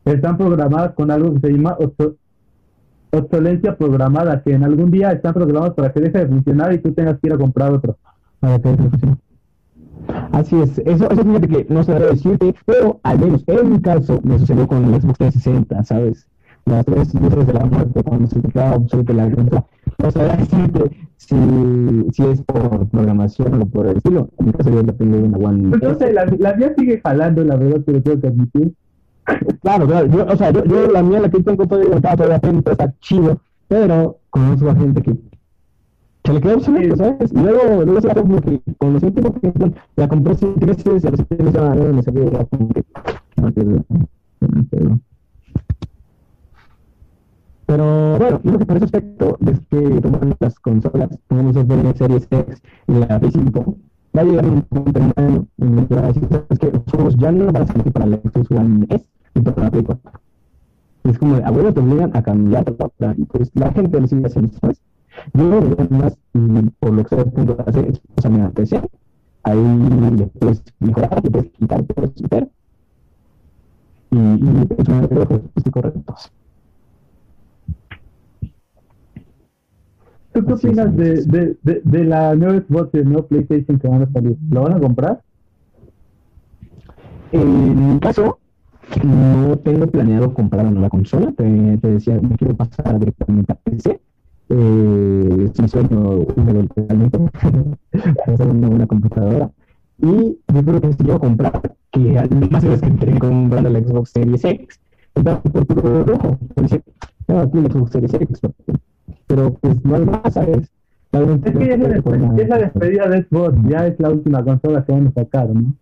[0.05, 1.77] están programadas con algo que se llama
[3.11, 6.93] obsolencia programada, que en algún día están programadas para que deje de funcionar y tú
[6.93, 7.97] tengas que ir a comprar otro.
[8.41, 8.77] Para que
[10.33, 13.81] Así es, eso, eso fíjate que no se debe decirte, pero al menos en mi
[13.81, 16.27] caso me sucedió con el Xbox 360, ¿sabes?
[16.65, 19.65] Las tres luces de la muerte cuando se quedaba obsoleta la cuenta.
[20.03, 21.37] No sabía decirte si,
[22.13, 24.29] si es por programación o por el estilo.
[24.39, 25.71] En mi caso yo tengo una One.
[25.75, 28.75] Entonces, la, la mía sigue jalando, la verdad, pero tengo que admitir.
[29.63, 30.07] Claro, claro.
[30.07, 34.19] Yo, o sea, yo, yo la mía, la que tengo todavía, todavía está chido, pero
[34.31, 35.17] conozco a gente que
[36.29, 37.33] se le quedó obsoleto, ¿sabes?
[37.33, 40.77] Y luego, luego se la como que con los últimos que la compré sin tres
[40.85, 42.85] y a los tres ya me salió ya como que
[43.65, 45.01] no
[47.65, 51.97] pero, bueno, yo creo que por ese aspecto es que toman las consolas, pongamos el
[51.97, 53.77] Series X y la P5,
[54.17, 57.17] va a llegar un punto en el que va a decir, es que los juegos
[57.17, 60.13] ya no van a salir para la Xbox One S y para la Play 4.
[61.05, 62.65] Es como, abuelo, te obligan a cambiar
[62.99, 64.81] la y pues la gente lo sigue haciendo, ¿sabes?
[65.35, 68.81] Yo, además, y por lo que se punto hacer es pasarme a PC.
[69.43, 69.57] Ahí
[70.17, 72.49] le puedes mejorar, le puedes quitar, le puedes quitar.
[74.11, 76.33] Y, y es de los correctos.
[80.33, 83.89] ¿Tú qué opinas de, de, de, de, la nueva Xbox y el nuevo PlayStation que
[83.89, 84.37] van a salir?
[84.51, 85.23] ¿Lo van a comprar?
[87.33, 88.39] En mi caso,
[89.05, 91.33] no tengo planeado comprar una nueva consola.
[91.33, 94.01] Te, te decía, me quiero pasar directamente a PC
[94.51, 97.19] eh, un sueño húmedo totalmente
[98.27, 99.51] hacer una buena computadora.
[100.01, 104.11] Y yo creo que si yo comprar, que además es que entré comprando la Xbox
[104.11, 104.81] Series X,
[105.15, 106.39] estaba por puro rojo.
[106.57, 106.83] Dice,
[107.27, 108.41] no, aquí la Xbox Series X,
[109.27, 110.71] pero pues no hay más, ¿sabes?
[111.11, 115.07] Es que ya es la, despedida de Xbox, ya es la última consola que van
[115.09, 115.75] a sacar, ¿no?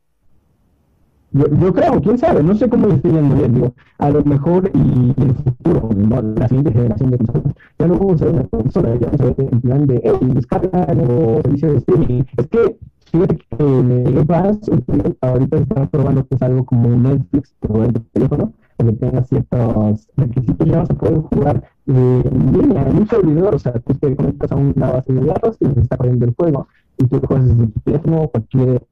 [1.37, 4.71] Yo, creo, quién sabe, no sé cómo le estoy yendo bien, digo, a lo mejor
[4.73, 6.23] y, en el futuro, ¿no?
[6.23, 9.35] la siguiente generación de consolas, ya no vamos a una consola, ya vamos a ver
[9.53, 12.23] en plan de, hey, descarga nuevo servicio de streaming.
[12.39, 12.77] Es que,
[13.13, 18.53] fíjate que en el ahorita están probando que es algo como Netflix, pero tu teléfono,
[18.79, 23.55] que tenga ciertos requisitos, ya vas a poder jugar eh, en línea, en un servidor,
[23.55, 26.35] o sea, tú te conectas a una base de datos y se está corriendo el
[26.35, 28.83] juego, y tú lo juegas desde tu teléfono, cualquier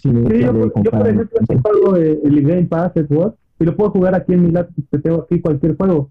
[0.00, 0.52] Sí, yo,
[0.82, 4.42] yo, por ejemplo, juego eh, el Game Pass, Word, y lo puedo jugar aquí en
[4.42, 6.10] mi laptop, que tengo aquí cualquier juego.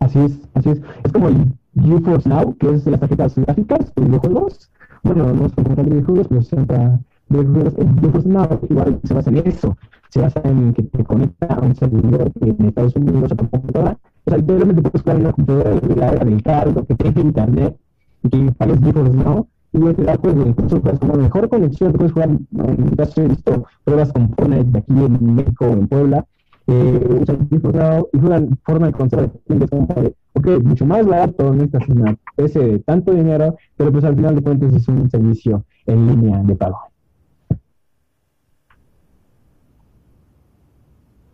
[0.00, 0.82] Así es, así es.
[1.04, 1.36] Es como el
[1.74, 4.70] GeForce Now, que es las tarjetas gráficas de videojuegos.
[5.02, 7.74] Bueno, no es como de videojuegos, pero se trata de videojuegos.
[7.78, 9.76] El GeForce Now igual se basa en eso.
[10.10, 13.98] Se basa en que te conecta a un servidor en Estados Unidos a tu computadora.
[14.24, 17.76] O sea, literalmente puedes jugar en una computadora de la del cargo, que tenga internet,
[18.22, 22.12] y que pagues GeForce Now y te da juego, incluso juegas con mejor conexión, puedes
[22.12, 26.26] jugar, en caso he visto pruebas con Fortnite de aquí en México o en Puebla,
[26.66, 31.88] eh, y juegan forma de consola, es como de, ok, mucho más barato, no estás
[31.88, 36.06] una PC de tanto dinero, pero pues al final de cuentas es un servicio en
[36.06, 36.78] línea de pago.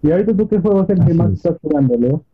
[0.03, 2.25] ¿Y ahorita tú qué juegos es el que más estás jugando, Leo?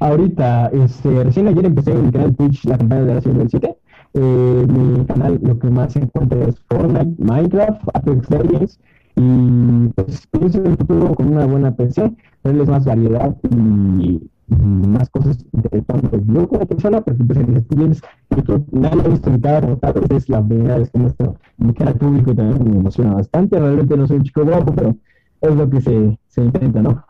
[0.00, 3.76] Ahorita, este, recién ayer empecé en el canal Twitch la campaña de la Ciudad 7
[4.14, 8.80] eh, mi canal lo que más se encuentra es Fortnite, Minecraft, Apex Legends
[9.16, 12.14] y pues pienso en el futuro con una buena PC,
[12.44, 16.20] darles más variedad y, más cosas interesantes.
[16.24, 19.94] Yo como persona, por ejemplo, en streams, YouTube, nadie ha visto mi cara como tal,
[20.10, 23.58] es la primera vez que muestro mi cara público y también me emociona bastante.
[23.58, 24.96] Realmente no soy un chico guapo, pero
[25.40, 27.04] es lo que se, se intenta, ¿no?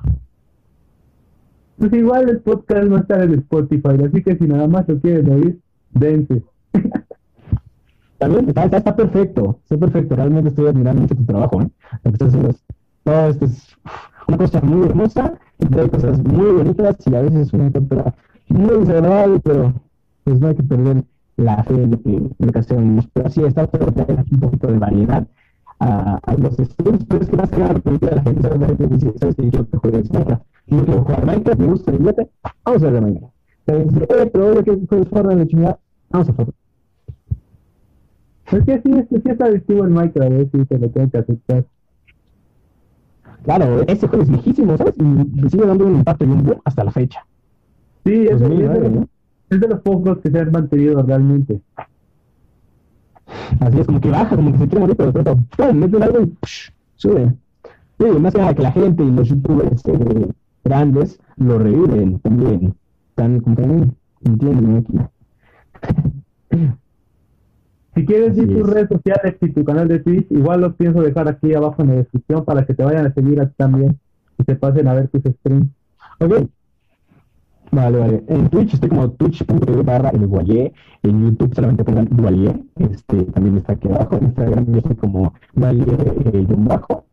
[1.77, 5.29] Pues igual el podcast no está en Spotify, así que si nada más lo quieres
[5.29, 6.43] oír, dense.
[8.19, 10.17] También está, está, perfecto, está perfecto.
[10.17, 11.63] Realmente estoy admirando mucho tu trabajo.
[11.63, 11.69] ¿eh?
[12.03, 12.65] Lo que estás haciendo es,
[13.05, 13.77] todo esto es
[14.27, 18.15] una cosa muy hermosa, hay cosas muy bonitas y a veces una cosa
[18.49, 19.73] muy desagradable, pero
[20.25, 21.05] pues no hay que perder
[21.37, 23.07] la fe en lo que, lo que hacemos.
[23.13, 25.27] Pero así está, pero traer aquí un poquito de variedad
[25.79, 28.87] a, a los estudios, pero es que más que nada, porque la gente la gente
[28.89, 30.43] dice, ¿sabes que yo te juego Minecraft?
[30.67, 31.93] Yo quiero jugar Minecraft, me gusta,
[32.65, 33.35] vamos a ver Minecraft.
[33.67, 35.79] Pero, eh, pero ahora que juegas Fortnite, la chingada,
[36.11, 36.66] vamos a Fortnite.
[38.53, 40.49] Es que sí, es que sí es adictivo el Minecraft, ¿eh?
[40.53, 41.65] sí, se lo tengo que aceptar.
[43.43, 44.95] Claro, ese juego es viejísimo, ¿sabes?
[44.99, 47.25] Y sigue dando un impacto y un boom hasta la fecha.
[48.05, 49.07] Sí, es, de,
[49.51, 51.61] es de los pocos que se han mantenido realmente.
[53.61, 55.77] Así es, como que baja, como que se quiere morir, pero de pronto, ¡pum!
[55.77, 57.35] meten algo y psh, sube.
[57.99, 60.29] Sí, más que nada que la gente y los youtubers eh,
[60.65, 62.75] grandes lo reviven también.
[63.11, 63.91] Están como que
[64.25, 64.99] entienden aquí.
[67.97, 71.29] Si quieres ver tus redes sociales y tu canal de Twitch, igual los pienso dejar
[71.29, 73.99] aquí abajo en la descripción para que te vayan a seguir aquí también
[74.39, 75.69] y se pasen a ver tus streams.
[76.21, 76.47] Ok.
[77.73, 78.25] Vale, vale.
[78.29, 80.75] En Twitch estoy como twitch.tv barra el Guayé.
[81.03, 82.55] En YouTube solamente pongan Guayé.
[82.77, 84.19] Este también está aquí abajo.
[84.19, 85.83] En Instagram yo estoy como Guayé
[86.35, 87.07] eh, bajo.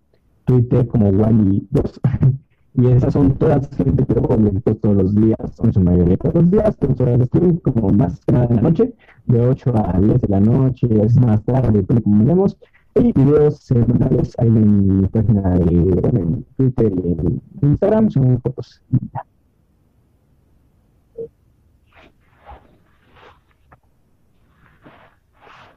[0.44, 2.00] Twitter como Wally2.
[2.76, 6.50] Y esas son todas gente que pues, todos los días, son su mayoría todos los
[6.50, 8.94] días, tres horas de streaming, como más que nada en la noche,
[9.28, 12.58] de 8 a 10 de la noche, es más tarde, como vemos.
[12.96, 15.66] Y videos semanales ahí en mi página de
[16.14, 18.82] en Twitter y en Instagram, son fotos.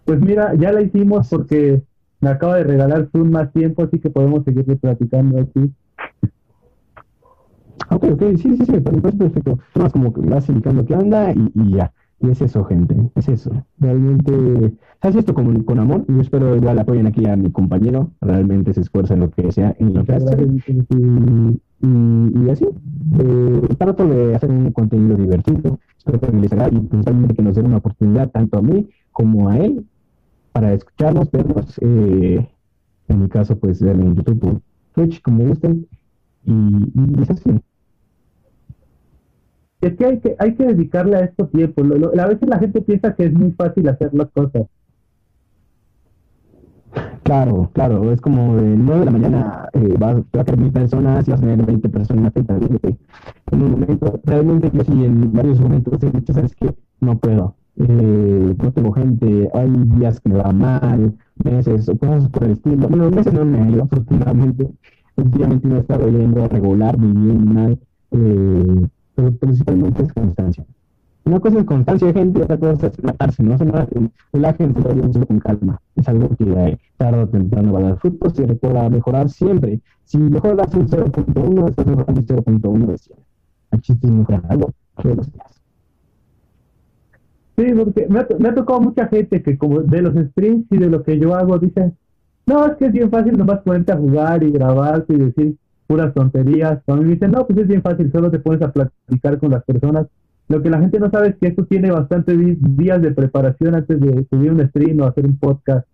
[0.05, 1.83] Pues mira, ya la hicimos porque
[2.21, 5.73] me acaba de regalar Zoom más tiempo, así que podemos seguir platicando aquí.
[7.91, 9.59] Ok, ok, sí, sí, sí, perfecto.
[9.75, 11.93] Más como que vas indicando qué onda y, y, ya.
[12.19, 13.51] Y es eso, gente, es eso.
[13.79, 16.05] Realmente, ¿sabes esto con, con amor?
[16.09, 18.11] Yo espero igual apoyen aquí a mi compañero.
[18.21, 20.35] Realmente se esfuerza en lo que sea, en lo que hace.
[20.43, 22.65] Y, y, así.
[23.19, 25.79] Eh, trato de hacer un contenido divertido.
[25.99, 29.49] Espero que les haga y principalmente que nos den una oportunidad tanto a mí como
[29.51, 29.85] a él
[30.53, 31.79] para escucharnos, vernos.
[31.83, 32.49] Eh,
[33.09, 34.63] en mi caso, pues verme en YouTube
[34.95, 35.87] Twitch, como gusten.
[36.45, 37.51] Y, y es así
[39.81, 41.83] es que hay que, hay que dedicarle a esto tiempo.
[41.83, 44.67] a veces la gente piensa que es muy fácil hacer las cosas.
[47.25, 51.27] Claro, claro, es como de 9 de la mañana eh, vas, a tener mil personas
[51.27, 54.21] y vas a tener 20 personas en un momento.
[54.25, 56.75] Realmente yo sí en varios momentos he dicho, ¿sabes qué?
[57.01, 57.57] No puedo.
[57.79, 62.53] Eh, no tengo gente, hay días que me va mal, meses o cosas por el
[62.53, 62.89] estilo.
[62.89, 64.71] Bueno, meses no me ha ido, afortunadamente.
[65.17, 67.79] Últimamente no he estado yendo regular, muy bien, mal.
[68.13, 70.65] Eh, pero principalmente es constancia.
[71.25, 73.57] Una cosa es constancia de gente y otra cosa es matarse, ¿no?
[74.33, 75.81] La gente lo con calma.
[75.97, 79.81] Es algo que tarde o temprano va a dar frutos y recuerda mejorar siempre.
[80.05, 83.19] Si mejoras un 0.1, estás mejorando un 0.1 de 100.
[83.73, 85.27] El chiste es mejorar algo todos los.
[87.57, 91.03] Sí, porque me ha, tocado mucha gente que como de los streams y de lo
[91.03, 91.97] que yo hago dicen,
[92.45, 96.13] no, es que es bien fácil nomás ponerte a jugar y grabarte y decir puras
[96.15, 96.81] tonterías.
[96.85, 99.65] Cuando me dicen, no, pues es bien fácil, solo te pones a platicar con las
[99.65, 100.07] personas.
[100.49, 102.39] Lo que la gente no sabe es que esto tiene bastantes
[102.77, 105.87] días de preparación antes de subir un stream o hacer un podcast.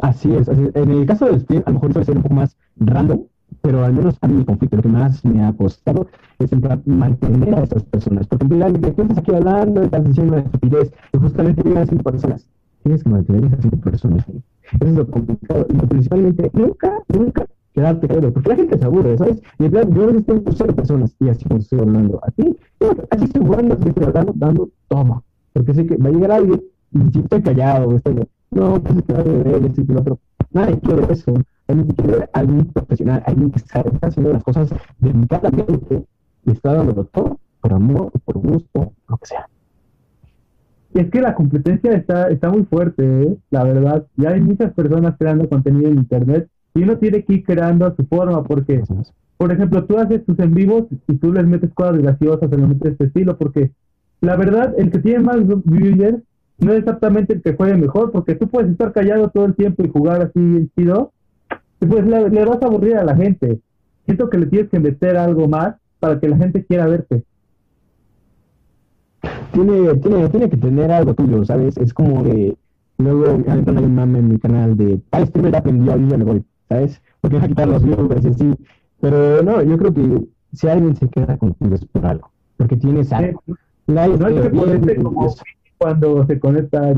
[0.00, 0.48] Así es.
[0.48, 3.24] En el caso del stream, a lo mejor suele ser un poco más random,
[3.62, 6.50] pero al menos a mí el conflicto, lo que más me ha costado es
[6.86, 8.26] mantener a esas personas.
[8.26, 9.82] Porque ¿de qué estás aquí hablando?
[9.82, 10.92] Estás diciendo una estupidez.
[11.12, 12.46] Y justamente llegan cinco personas.
[12.82, 14.26] Tienes que mantener a esas cinco personas.
[14.80, 15.66] Eso es lo complicado.
[15.68, 18.32] Y principalmente, nunca, nunca quedarte callado.
[18.32, 19.42] Porque la gente se aburre, ¿sabes?
[19.58, 22.30] Y en plan, yo a veces tengo cero personas y así como estoy hablando a
[22.30, 22.56] ti.
[23.10, 25.24] Así estoy jugando, estoy hablando, dando todo.
[25.52, 29.12] Porque sé que va a llegar alguien y si estoy callado, estoy, no, pues que
[29.12, 30.18] va a ver, esto y lo otro.
[30.52, 31.34] Nadie quiere eso
[31.66, 36.04] alguien quiere alguien profesional, alguien que está haciendo las cosas dedicadamente
[36.44, 39.48] y está dándolo todo por amor, por gusto, lo que sea.
[40.94, 43.36] Y es que la competencia está, está muy fuerte, ¿eh?
[43.50, 44.06] la verdad.
[44.16, 47.96] Ya hay muchas personas creando contenido en Internet y uno tiene que ir creando a
[47.96, 48.80] su forma porque,
[49.36, 52.92] por ejemplo, tú haces tus en vivos y tú les metes cosas graciosas, le metes
[52.92, 53.72] este estilo, porque
[54.20, 56.22] la verdad, el que tiene más viewers
[56.58, 59.82] no es exactamente el que juegue mejor, porque tú puedes estar callado todo el tiempo
[59.84, 61.12] y jugar así en chido,
[61.80, 63.60] pues le, le, vas a aburrir a la gente.
[64.06, 67.24] Siento que le tienes que meter algo más para que la gente quiera verte.
[69.52, 71.76] Tiene, tiene, tiene que tener algo tuyo, ¿sabes?
[71.76, 72.56] Es como de.
[72.98, 75.00] Luego hay un mame en mi canal de.
[75.10, 77.02] Ah, streamer aprendió y yo le voy, ¿sabes?
[77.20, 78.54] Porque va a quitar los viewers y así.
[79.00, 80.20] Pero no, yo creo que
[80.52, 82.30] si alguien se queda contigo es por algo.
[82.56, 83.42] Porque tienes algo.
[83.86, 85.34] La no que ponerte como
[85.78, 86.94] cuando se conecta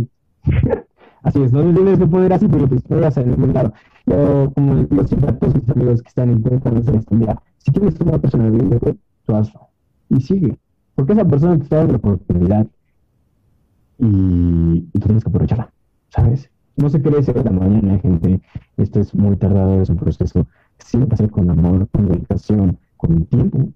[1.27, 3.73] Así es, no tienes que poner así porque te vas en ningún lado.
[4.07, 8.19] Yo, como los siempre a todos mis amigos que están intentando mira, si quieres una
[8.19, 9.61] persona brillante, tú hazlo.
[10.09, 10.57] Y sigue.
[10.97, 12.67] Porque esa persona te está dando la oportunidad
[13.99, 15.73] y, y tienes que aprovecharla,
[16.09, 16.51] ¿sabes?
[16.77, 18.41] No se crece de la mañana, gente.
[18.77, 20.47] Esto es muy tardado, es un proceso.
[20.79, 23.69] Siempre hacer con amor, con dedicación, con tiempo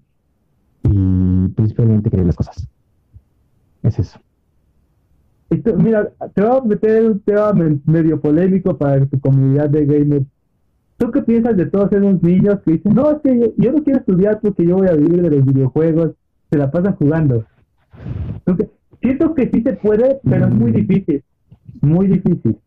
[0.83, 2.67] y principalmente querer las cosas.
[3.83, 4.19] Es eso.
[5.49, 7.53] Esto, mira, te voy a meter un tema
[7.85, 10.25] medio polémico para tu comunidad de gamers.
[10.97, 13.99] ¿Tú qué piensas de todos esos niños que dicen, no, es que yo, no quiero
[13.99, 16.11] estudiar porque yo voy a vivir de los videojuegos,
[16.51, 17.45] se la pasan jugando?
[19.01, 21.23] siento que sí se puede, pero es muy difícil,
[21.81, 22.57] muy difícil.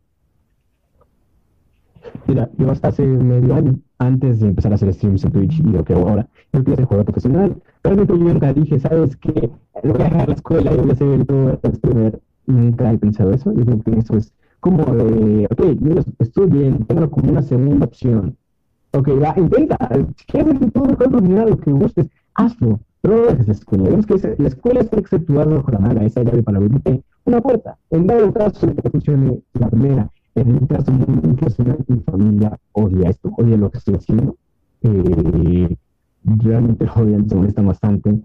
[2.26, 5.64] Mira, yo hasta hace medio año, antes de empezar a hacer streams en Twitch y
[5.64, 7.62] lo que ahora, yo quería ser jugador profesional.
[7.82, 9.50] Realmente yo nunca dije, ¿sabes qué?
[9.82, 13.52] Voy a dejar la escuela y voy a ser todo streamer nunca he pensado eso.
[13.52, 18.36] Yo creo que eso es como de, ok, niños, estudien, tengan como una segunda opción.
[18.92, 19.76] Ok, va, intenta,
[20.16, 24.02] si quieres todo el lo que gustes, hazlo, pero no la escuela.
[24.06, 27.42] Que la escuela es que ser tu bajo la mala, esa llave para abrirte una
[27.42, 27.76] puerta.
[27.90, 32.58] En dado caso de que funcione la primera, en el caso muy personal, mi familia
[32.72, 34.36] odia esto, odia lo que estoy haciendo.
[34.80, 35.76] Eh,
[36.24, 38.22] realmente odian, se molestan bastante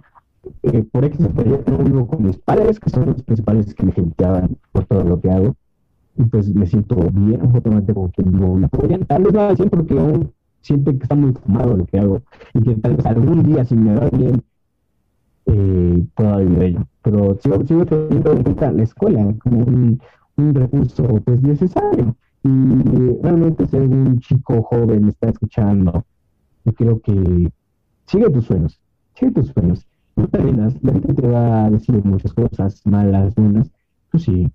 [0.64, 1.20] eh, por X
[1.68, 5.20] yo vivo con mis padres, que son los principales que me genteaban por todo lo
[5.20, 5.58] que hago.
[6.16, 9.06] Y pues me siento bien, automáticamente como que no me apoyan.
[9.06, 12.22] Tal vez no 100 porque aún siento que está muy fumado lo que hago.
[12.54, 14.42] Y que tal vez algún día, si me va bien,
[15.52, 16.88] eh, pueda.
[17.02, 20.02] Pero sigo, sigo teniendo en cuenta la escuela como un,
[20.38, 22.16] un recurso pues necesario.
[22.44, 22.50] Y
[23.22, 26.06] realmente si algún chico joven está escuchando,
[26.66, 27.52] yo creo que
[28.06, 28.80] sigue tus sueños,
[29.14, 29.86] sigue tus sueños
[30.20, 33.72] no terminas, la gente te va a decir muchas cosas, malas, buenas,
[34.12, 34.52] pues sí.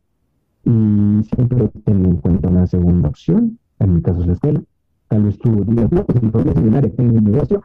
[0.64, 4.62] Y siempre ten en cuenta una segunda opción, en mi caso es la escuela.
[5.09, 7.62] Tal vez tú digas, no, pues mi es seminario, tengo un negocio,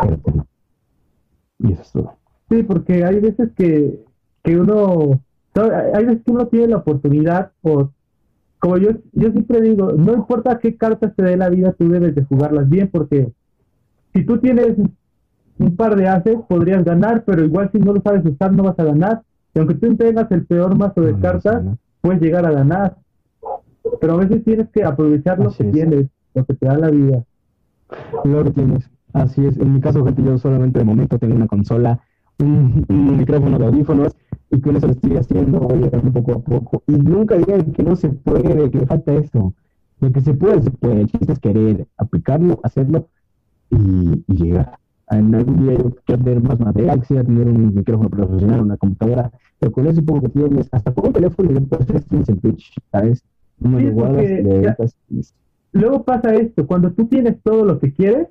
[0.00, 0.46] pero.
[1.58, 2.18] Y eso es todo.
[2.48, 4.00] Sí, porque hay veces que,
[4.42, 5.20] que uno,
[5.94, 7.90] hay veces que uno tiene la oportunidad, o
[8.58, 12.14] como yo, yo siempre digo, no importa qué cartas te dé la vida, tú debes
[12.14, 13.32] de jugarlas bien, porque
[14.14, 14.76] si tú tienes
[15.58, 18.78] un par de haces podrías ganar, pero igual si no lo sabes usar no vas
[18.78, 19.22] a ganar.
[19.54, 21.64] Y aunque tú tengas el peor mazo de cartas,
[22.00, 22.96] puedes llegar a ganar.
[24.00, 27.24] Pero a veces tienes que aprovechar lo que tienes, lo que te da la vida.
[28.24, 28.90] Lo que tienes.
[29.12, 29.56] Así es.
[29.56, 32.00] En mi caso, gente, yo solamente de momento tengo una consola,
[32.40, 34.16] un, micrófono de audífonos
[34.50, 35.60] y con eso lo estoy haciendo,
[36.12, 36.82] poco a poco.
[36.86, 39.54] Y nunca digan que no se puede, que falta esto.
[40.00, 41.00] De que se puede, se puede.
[41.02, 43.08] El chiste es querer aplicarlo, hacerlo
[43.70, 44.78] y llegar
[45.10, 49.30] en algún día yo quiero tener más material, quisiera tener un micrófono profesional, una computadora,
[49.58, 52.40] pero con ese poco que tienes, hasta con un teléfono, y puedes hacer streams en
[52.40, 53.24] Twitch, ¿sabes?
[53.58, 54.76] No Sí, lo guardas, le
[55.10, 55.20] y.
[55.72, 58.28] Luego pasa esto, cuando tú tienes todo lo que quieres,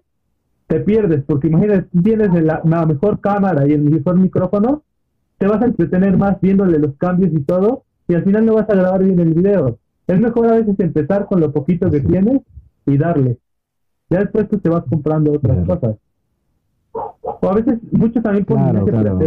[0.67, 4.83] te pierdes, porque imagínate, tienes la, la mejor cámara y el mejor micrófono,
[5.37, 8.69] te vas a entretener más viéndole los cambios y todo, y al final no vas
[8.69, 9.79] a grabar bien el video.
[10.07, 12.07] Es mejor a veces empezar con lo poquito que Sí.
[12.07, 12.41] tienes
[12.85, 13.37] y darle.
[14.09, 15.79] Ya después tú te vas comprando otras Claro.
[15.79, 15.97] cosas.
[17.41, 19.19] O a veces, muchos también ponen Claro, claro,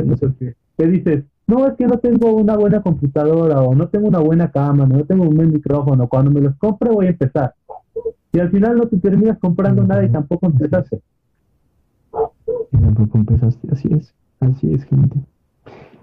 [0.76, 4.50] te dices, no, es que no tengo una buena computadora, o no tengo una buena
[4.50, 7.54] cámara, no tengo un buen micrófono, cuando me los compre voy a empezar.
[8.32, 11.00] Y al final no te terminas comprando nada y tampoco empezaste.
[12.72, 15.18] Y tampoco empezaste, así es, así es, gente.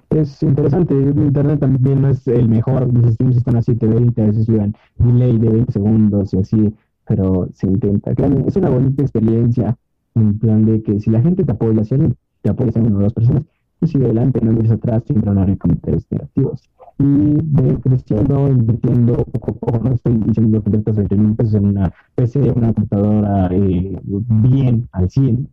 [0.10, 4.48] Es interesante, internet también no es el mejor, mis streams están a 720, a veces
[4.48, 6.74] llevan delay de 20 segundos y así,
[7.06, 8.16] pero se intenta.
[8.16, 9.78] Créanme, es una bonita experiencia,
[10.16, 12.98] en plan de que si la gente te apoya, si alguien te apoya, si una
[12.98, 13.44] o dos personas,
[13.80, 16.70] pues sigue adelante, no mires atrás, siempre van a comentarios negativos.
[17.00, 21.54] Y de creciendo, invirtiendo poco a poco, no estoy diciendo que inviertas 20 mil pesos
[21.56, 25.48] en una PC, una computadora eh, bien, al 100,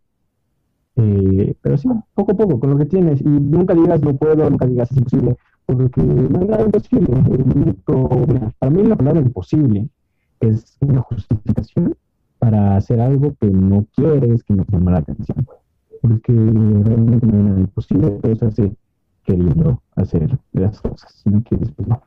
[0.96, 3.20] eh, pero sí, poco a poco, con lo que tienes.
[3.20, 5.36] Y nunca digas no puedo, nunca digas es imposible,
[5.66, 7.06] porque no hay nada imposible.
[8.58, 9.88] Para mí la palabra imposible
[10.40, 11.94] es una justificación
[12.38, 15.46] para hacer algo que no quieres, que no te llama la atención.
[16.02, 18.76] Porque realmente no hay nada imposible, todo se
[19.24, 21.12] queriendo hacer las cosas.
[21.22, 22.02] Si no quieres, pues no.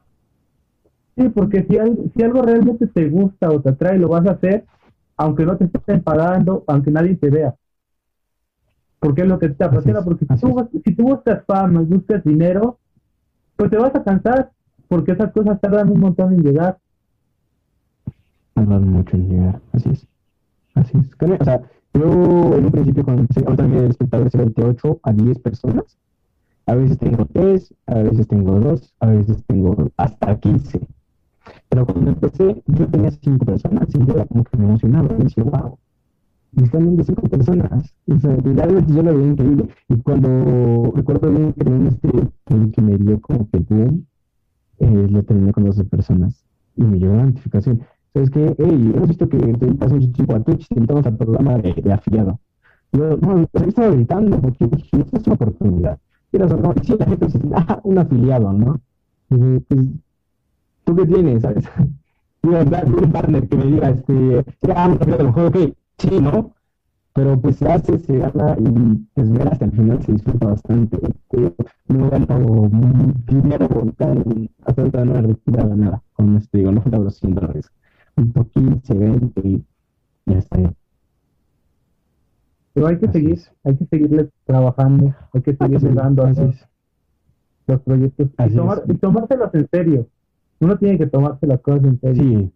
[1.16, 4.32] Sí, porque si, al- si algo realmente te gusta o te atrae, lo vas a
[4.32, 4.66] hacer,
[5.18, 7.56] aunque no te estén pagando, aunque nadie te vea.
[9.00, 12.24] Porque es lo que te apasiona, porque si tú, si tú buscas fama y buscas
[12.24, 12.80] dinero,
[13.56, 14.52] pues te vas a cansar,
[14.88, 16.78] porque esas cosas tardan un montón en llegar.
[18.54, 19.62] tardan mucho en llegar.
[19.74, 20.08] Así es.
[20.74, 21.40] Así es.
[21.40, 21.62] O sea,
[21.94, 22.04] yo
[22.56, 25.98] en un principio cuando empecé, ahorita mi espectadores era 28 a 10 personas.
[26.66, 30.82] A veces tengo 3, a veces tengo 2, a veces tengo hasta 15.
[31.70, 35.16] Pero cuando empecé, yo tenía 5 personas y yo era como que me emocionaba.
[35.18, 35.78] Y decía, wow,
[36.58, 37.94] me están viendo 5 personas.
[38.08, 39.70] O sea, realmente yo lo veía increíble.
[39.90, 42.10] Y cuando recuerdo bien que en este,
[42.48, 44.08] el que me dio como que boom,
[44.80, 46.44] eh, lo terminé con 12 personas.
[46.76, 47.82] Y me llegó la notificación.
[48.14, 48.56] ¿Sabes qué?
[48.58, 51.74] Hey, hemos visto que te dedicas un chico a Twitch, te invitamos al programa de,
[51.74, 52.40] de afiliado.
[52.92, 56.00] Yo, no, sea, yo estaba gritando porque dije, esta es una oportunidad.
[56.32, 58.82] Quieras o no, y la gente dice, ah, un afiliado, ¿no?
[59.30, 59.82] Y pues,
[60.86, 61.66] ¿tú qué tienes, sabes?
[62.44, 66.20] Y un partner que me diga, este, ah, un afiliado, a lo mejor, ok, sí,
[66.22, 66.54] ¿no?
[67.14, 70.98] Pero pues se hace, se gana y pues ver hasta el final se disfruta bastante.
[71.08, 71.56] Este,
[71.88, 72.70] no gano
[73.26, 73.68] dinero
[73.98, 76.04] tan, hasta ahorita no he retirado nada.
[76.14, 77.72] Con este, digo, no fue los 100 dólares.
[78.18, 79.66] Un poquito, 20 y
[80.28, 80.74] ya está.
[82.74, 86.42] Pero hay que Así seguir, hay que seguirle trabajando, hay que seguirle seguir, dando así
[86.42, 86.68] los, es.
[87.68, 88.88] los proyectos Así y, tomar, es.
[88.88, 90.08] y tomárselos en serio.
[90.60, 92.24] Uno tiene que tomarse las cosas en serio.
[92.24, 92.54] Sí,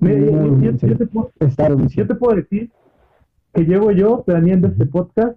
[0.00, 2.70] yo- te puedo- estar yo te puedo decir
[3.54, 5.36] que llevo yo planeando este podcast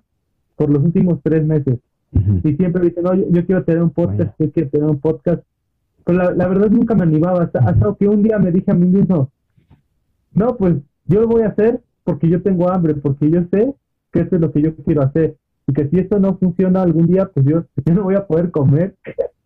[0.56, 1.80] por los últimos tres meses.
[2.14, 2.42] Ujú.
[2.48, 5.44] Y siempre dicen, no, yo, yo quiero tener un podcast, yo quiero tener un podcast.
[6.06, 8.74] Pero la, la verdad nunca me animaba, hasta, hasta que un día me dije a
[8.76, 9.32] mí mismo,
[10.34, 13.74] no, pues yo lo voy a hacer porque yo tengo hambre, porque yo sé
[14.12, 15.38] que esto es lo que yo quiero hacer.
[15.68, 18.52] Y que si esto no funciona algún día, pues yo, yo no voy a poder
[18.52, 18.96] comer.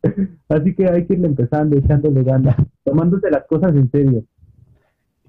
[0.49, 4.23] Así que hay que ir empezando, echándole ganas, tomándose las cosas en serio.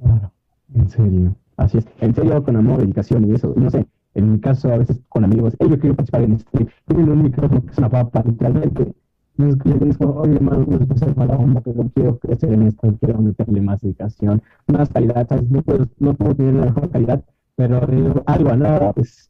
[0.00, 0.32] Claro,
[0.74, 1.36] en serio.
[1.56, 1.86] Así es.
[2.00, 3.52] En serio, con amor, dedicación y eso.
[3.56, 6.66] No sé, en mi caso, a veces con amigos, "Hey, yo quiero participar en este.
[6.86, 8.94] Tienen un micrófono que es una papa, literalmente.
[9.36, 12.52] No es que yo digo, oye, hermano, no es ser mala onda, pero quiero crecer
[12.54, 15.50] en esto, quiero meterle más dedicación, más calidad, ¿sabes?
[15.50, 17.22] No puedo, no puedo tener la mejor calidad,
[17.54, 19.28] pero eh, algo a nada, pues,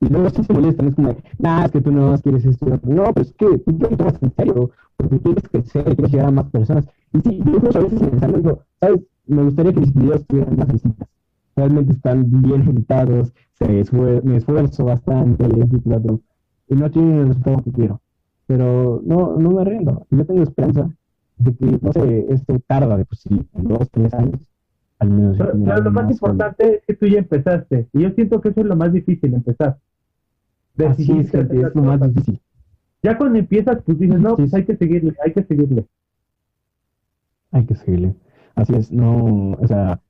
[0.00, 2.66] Y luego sí se molestan, es como, nah, es que tú no más quieres esto.
[2.84, 6.30] No, pues es que tú te tomas en serio, porque quieres crecer, quieres llegar a
[6.30, 6.86] más personas.
[7.12, 9.00] Y sí, yo incluso a veces pensando, digo, ¿sabes?
[9.26, 11.08] Me gustaría que mis videos tuvieran más visitas.
[11.56, 16.20] Realmente están bien editados, se esfuer- me esfuerzo bastante, esto
[16.68, 18.00] y no tienen el resultado que quiero.
[18.46, 20.06] Pero no, no me rindo.
[20.10, 20.90] Yo tengo esperanza
[21.38, 24.40] de que, no sé, esto tarda, de pues sí, en dos, tres años,
[24.98, 25.36] al menos.
[25.38, 27.88] Pero, lo más más importante es que tú ya empezaste.
[27.92, 29.78] Y yo siento que eso es lo más difícil, empezar.
[30.78, 32.40] Así es, es lo más difícil.
[33.02, 35.86] Ya cuando empiezas, pues dices, no, pues hay que seguirle, hay que seguirle.
[37.52, 38.14] Hay que seguirle.
[38.54, 40.00] Así es, no, o sea,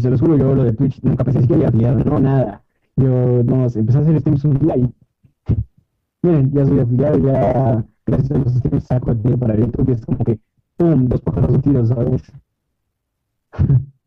[0.00, 2.62] se los juro, yo lo de Twitch nunca pensé que iba a afiliado, no, nada.
[2.96, 4.92] Yo, no, empecé a hacer streams un día y,
[6.22, 9.92] miren, ya soy afiliado, ya, gracias a los streams saco el dinero para YouTube y
[9.92, 10.40] es como que,
[10.76, 12.22] pum, dos pájaros de un tiro, ¿sabes?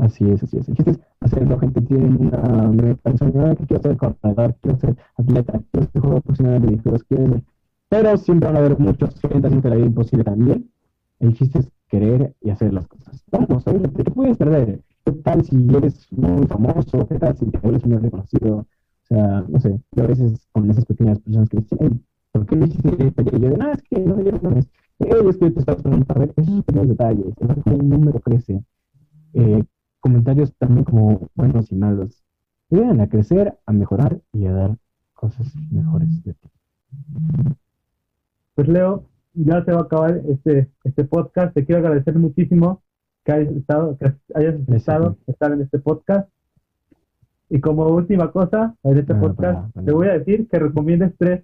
[0.00, 0.66] Así es, así es.
[0.66, 1.58] El chiste es hacerlo.
[1.58, 6.62] Gente tiene una meta que quiero ser corredor, quiero ser atleta, quiero ser jugador profesional
[6.62, 7.42] de videojuegos, quiero
[7.90, 10.70] Pero siempre van a haber muchos gente haciendo la vida imposible también.
[11.18, 13.22] El chiste es querer y hacer las cosas.
[13.30, 14.80] Vamos, ver, ¿qué puedes perder?
[15.04, 17.06] ¿Qué tal si eres muy famoso?
[17.08, 18.58] ¿Qué tal si te vuelves muy reconocido?
[18.58, 18.66] O
[19.06, 22.66] sea, no sé, yo a veces con esas pequeñas personas que dicen, ¿por qué no
[22.66, 23.22] hiciste esto?
[23.22, 24.40] Y yo de, no, es que no me dieron
[25.00, 28.20] no, es que te estás poniendo a ver esos pequeños detalles, es como un número
[28.20, 28.62] crece.
[29.32, 29.64] Eh,
[30.00, 32.22] comentarios también como buenos y malos.
[32.70, 34.76] Ayudan a crecer, a mejorar y a dar
[35.14, 36.48] cosas mejores de ti.
[38.54, 41.54] Pues Leo, ya se va a acabar este, este podcast.
[41.54, 42.82] Te quiero agradecer muchísimo
[43.24, 46.28] que hayas estado, que hayas estado estar en este podcast.
[47.48, 51.42] Y como última cosa, en este ah, podcast, te voy a decir que recomiendes tres,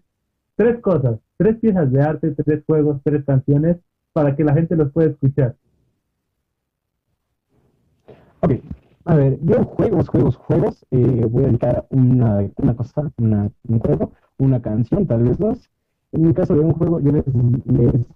[0.55, 3.79] tres cosas, tres piezas de arte, tres juegos, tres canciones,
[4.13, 5.57] para que la gente los pueda escuchar.
[8.41, 8.53] Ok,
[9.05, 13.79] a ver, yo juegos, juegos, juegos, eh, voy a dedicar una, una cosa, una, un
[13.79, 15.71] juego, una canción, tal vez dos,
[16.13, 17.25] en el caso de un juego, yo les,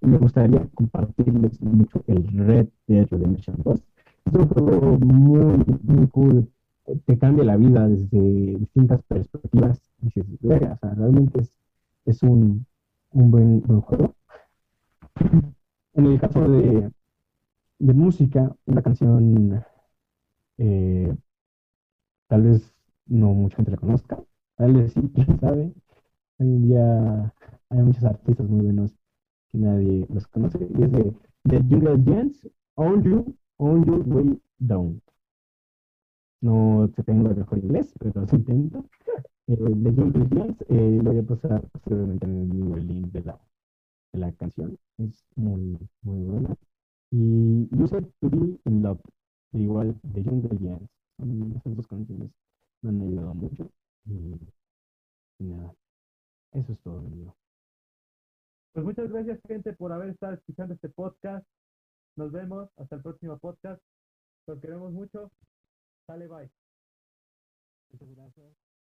[0.01, 3.81] me gustaría compartirles mucho el Red Dead Redemption 2.
[4.27, 6.49] Es un juego muy, muy cool,
[7.07, 8.19] te cambia la vida desde
[8.59, 9.81] distintas perspectivas.
[9.99, 11.53] Dices, o sea, realmente es,
[12.07, 12.67] es un,
[13.13, 14.15] un buen, buen juego.
[15.95, 16.91] En el caso de,
[17.79, 19.65] de música, una canción
[20.59, 21.15] eh,
[22.29, 22.75] tal vez
[23.07, 24.23] no mucha gente la conozca,
[24.57, 25.73] tal vez sí, quién sabe.
[26.41, 27.35] Hoy en día
[27.69, 28.97] hay muchos artistas muy buenos
[29.53, 30.59] que nadie los conoce.
[30.59, 31.15] Y es de,
[31.45, 35.03] de Jungle Gents, On You, On Your Way Down.
[36.41, 38.87] No te tengo el mejor inglés, pero se intento.
[39.49, 43.39] Eh, de Jungle Gents, eh, lo voy a pasar posteriormente en el link de la,
[44.13, 44.79] de la canción.
[44.97, 46.57] Es muy, muy buena.
[47.11, 49.01] Y You Said To Be In Love,
[49.53, 50.91] igual de Jungle Gents.
[51.57, 52.31] Esas dos canciones
[52.81, 53.71] me han ayudado mucho.
[54.07, 54.41] Y,
[55.39, 55.75] y nada,
[56.53, 57.37] eso es todo, amigo.
[58.73, 61.47] Pues muchas gracias, gente, por haber estado escuchando este podcast.
[62.17, 63.83] Nos vemos hasta el próximo podcast.
[64.47, 65.31] Los queremos mucho.
[66.07, 66.51] Sale, bye.
[67.91, 68.70] Muchas gracias.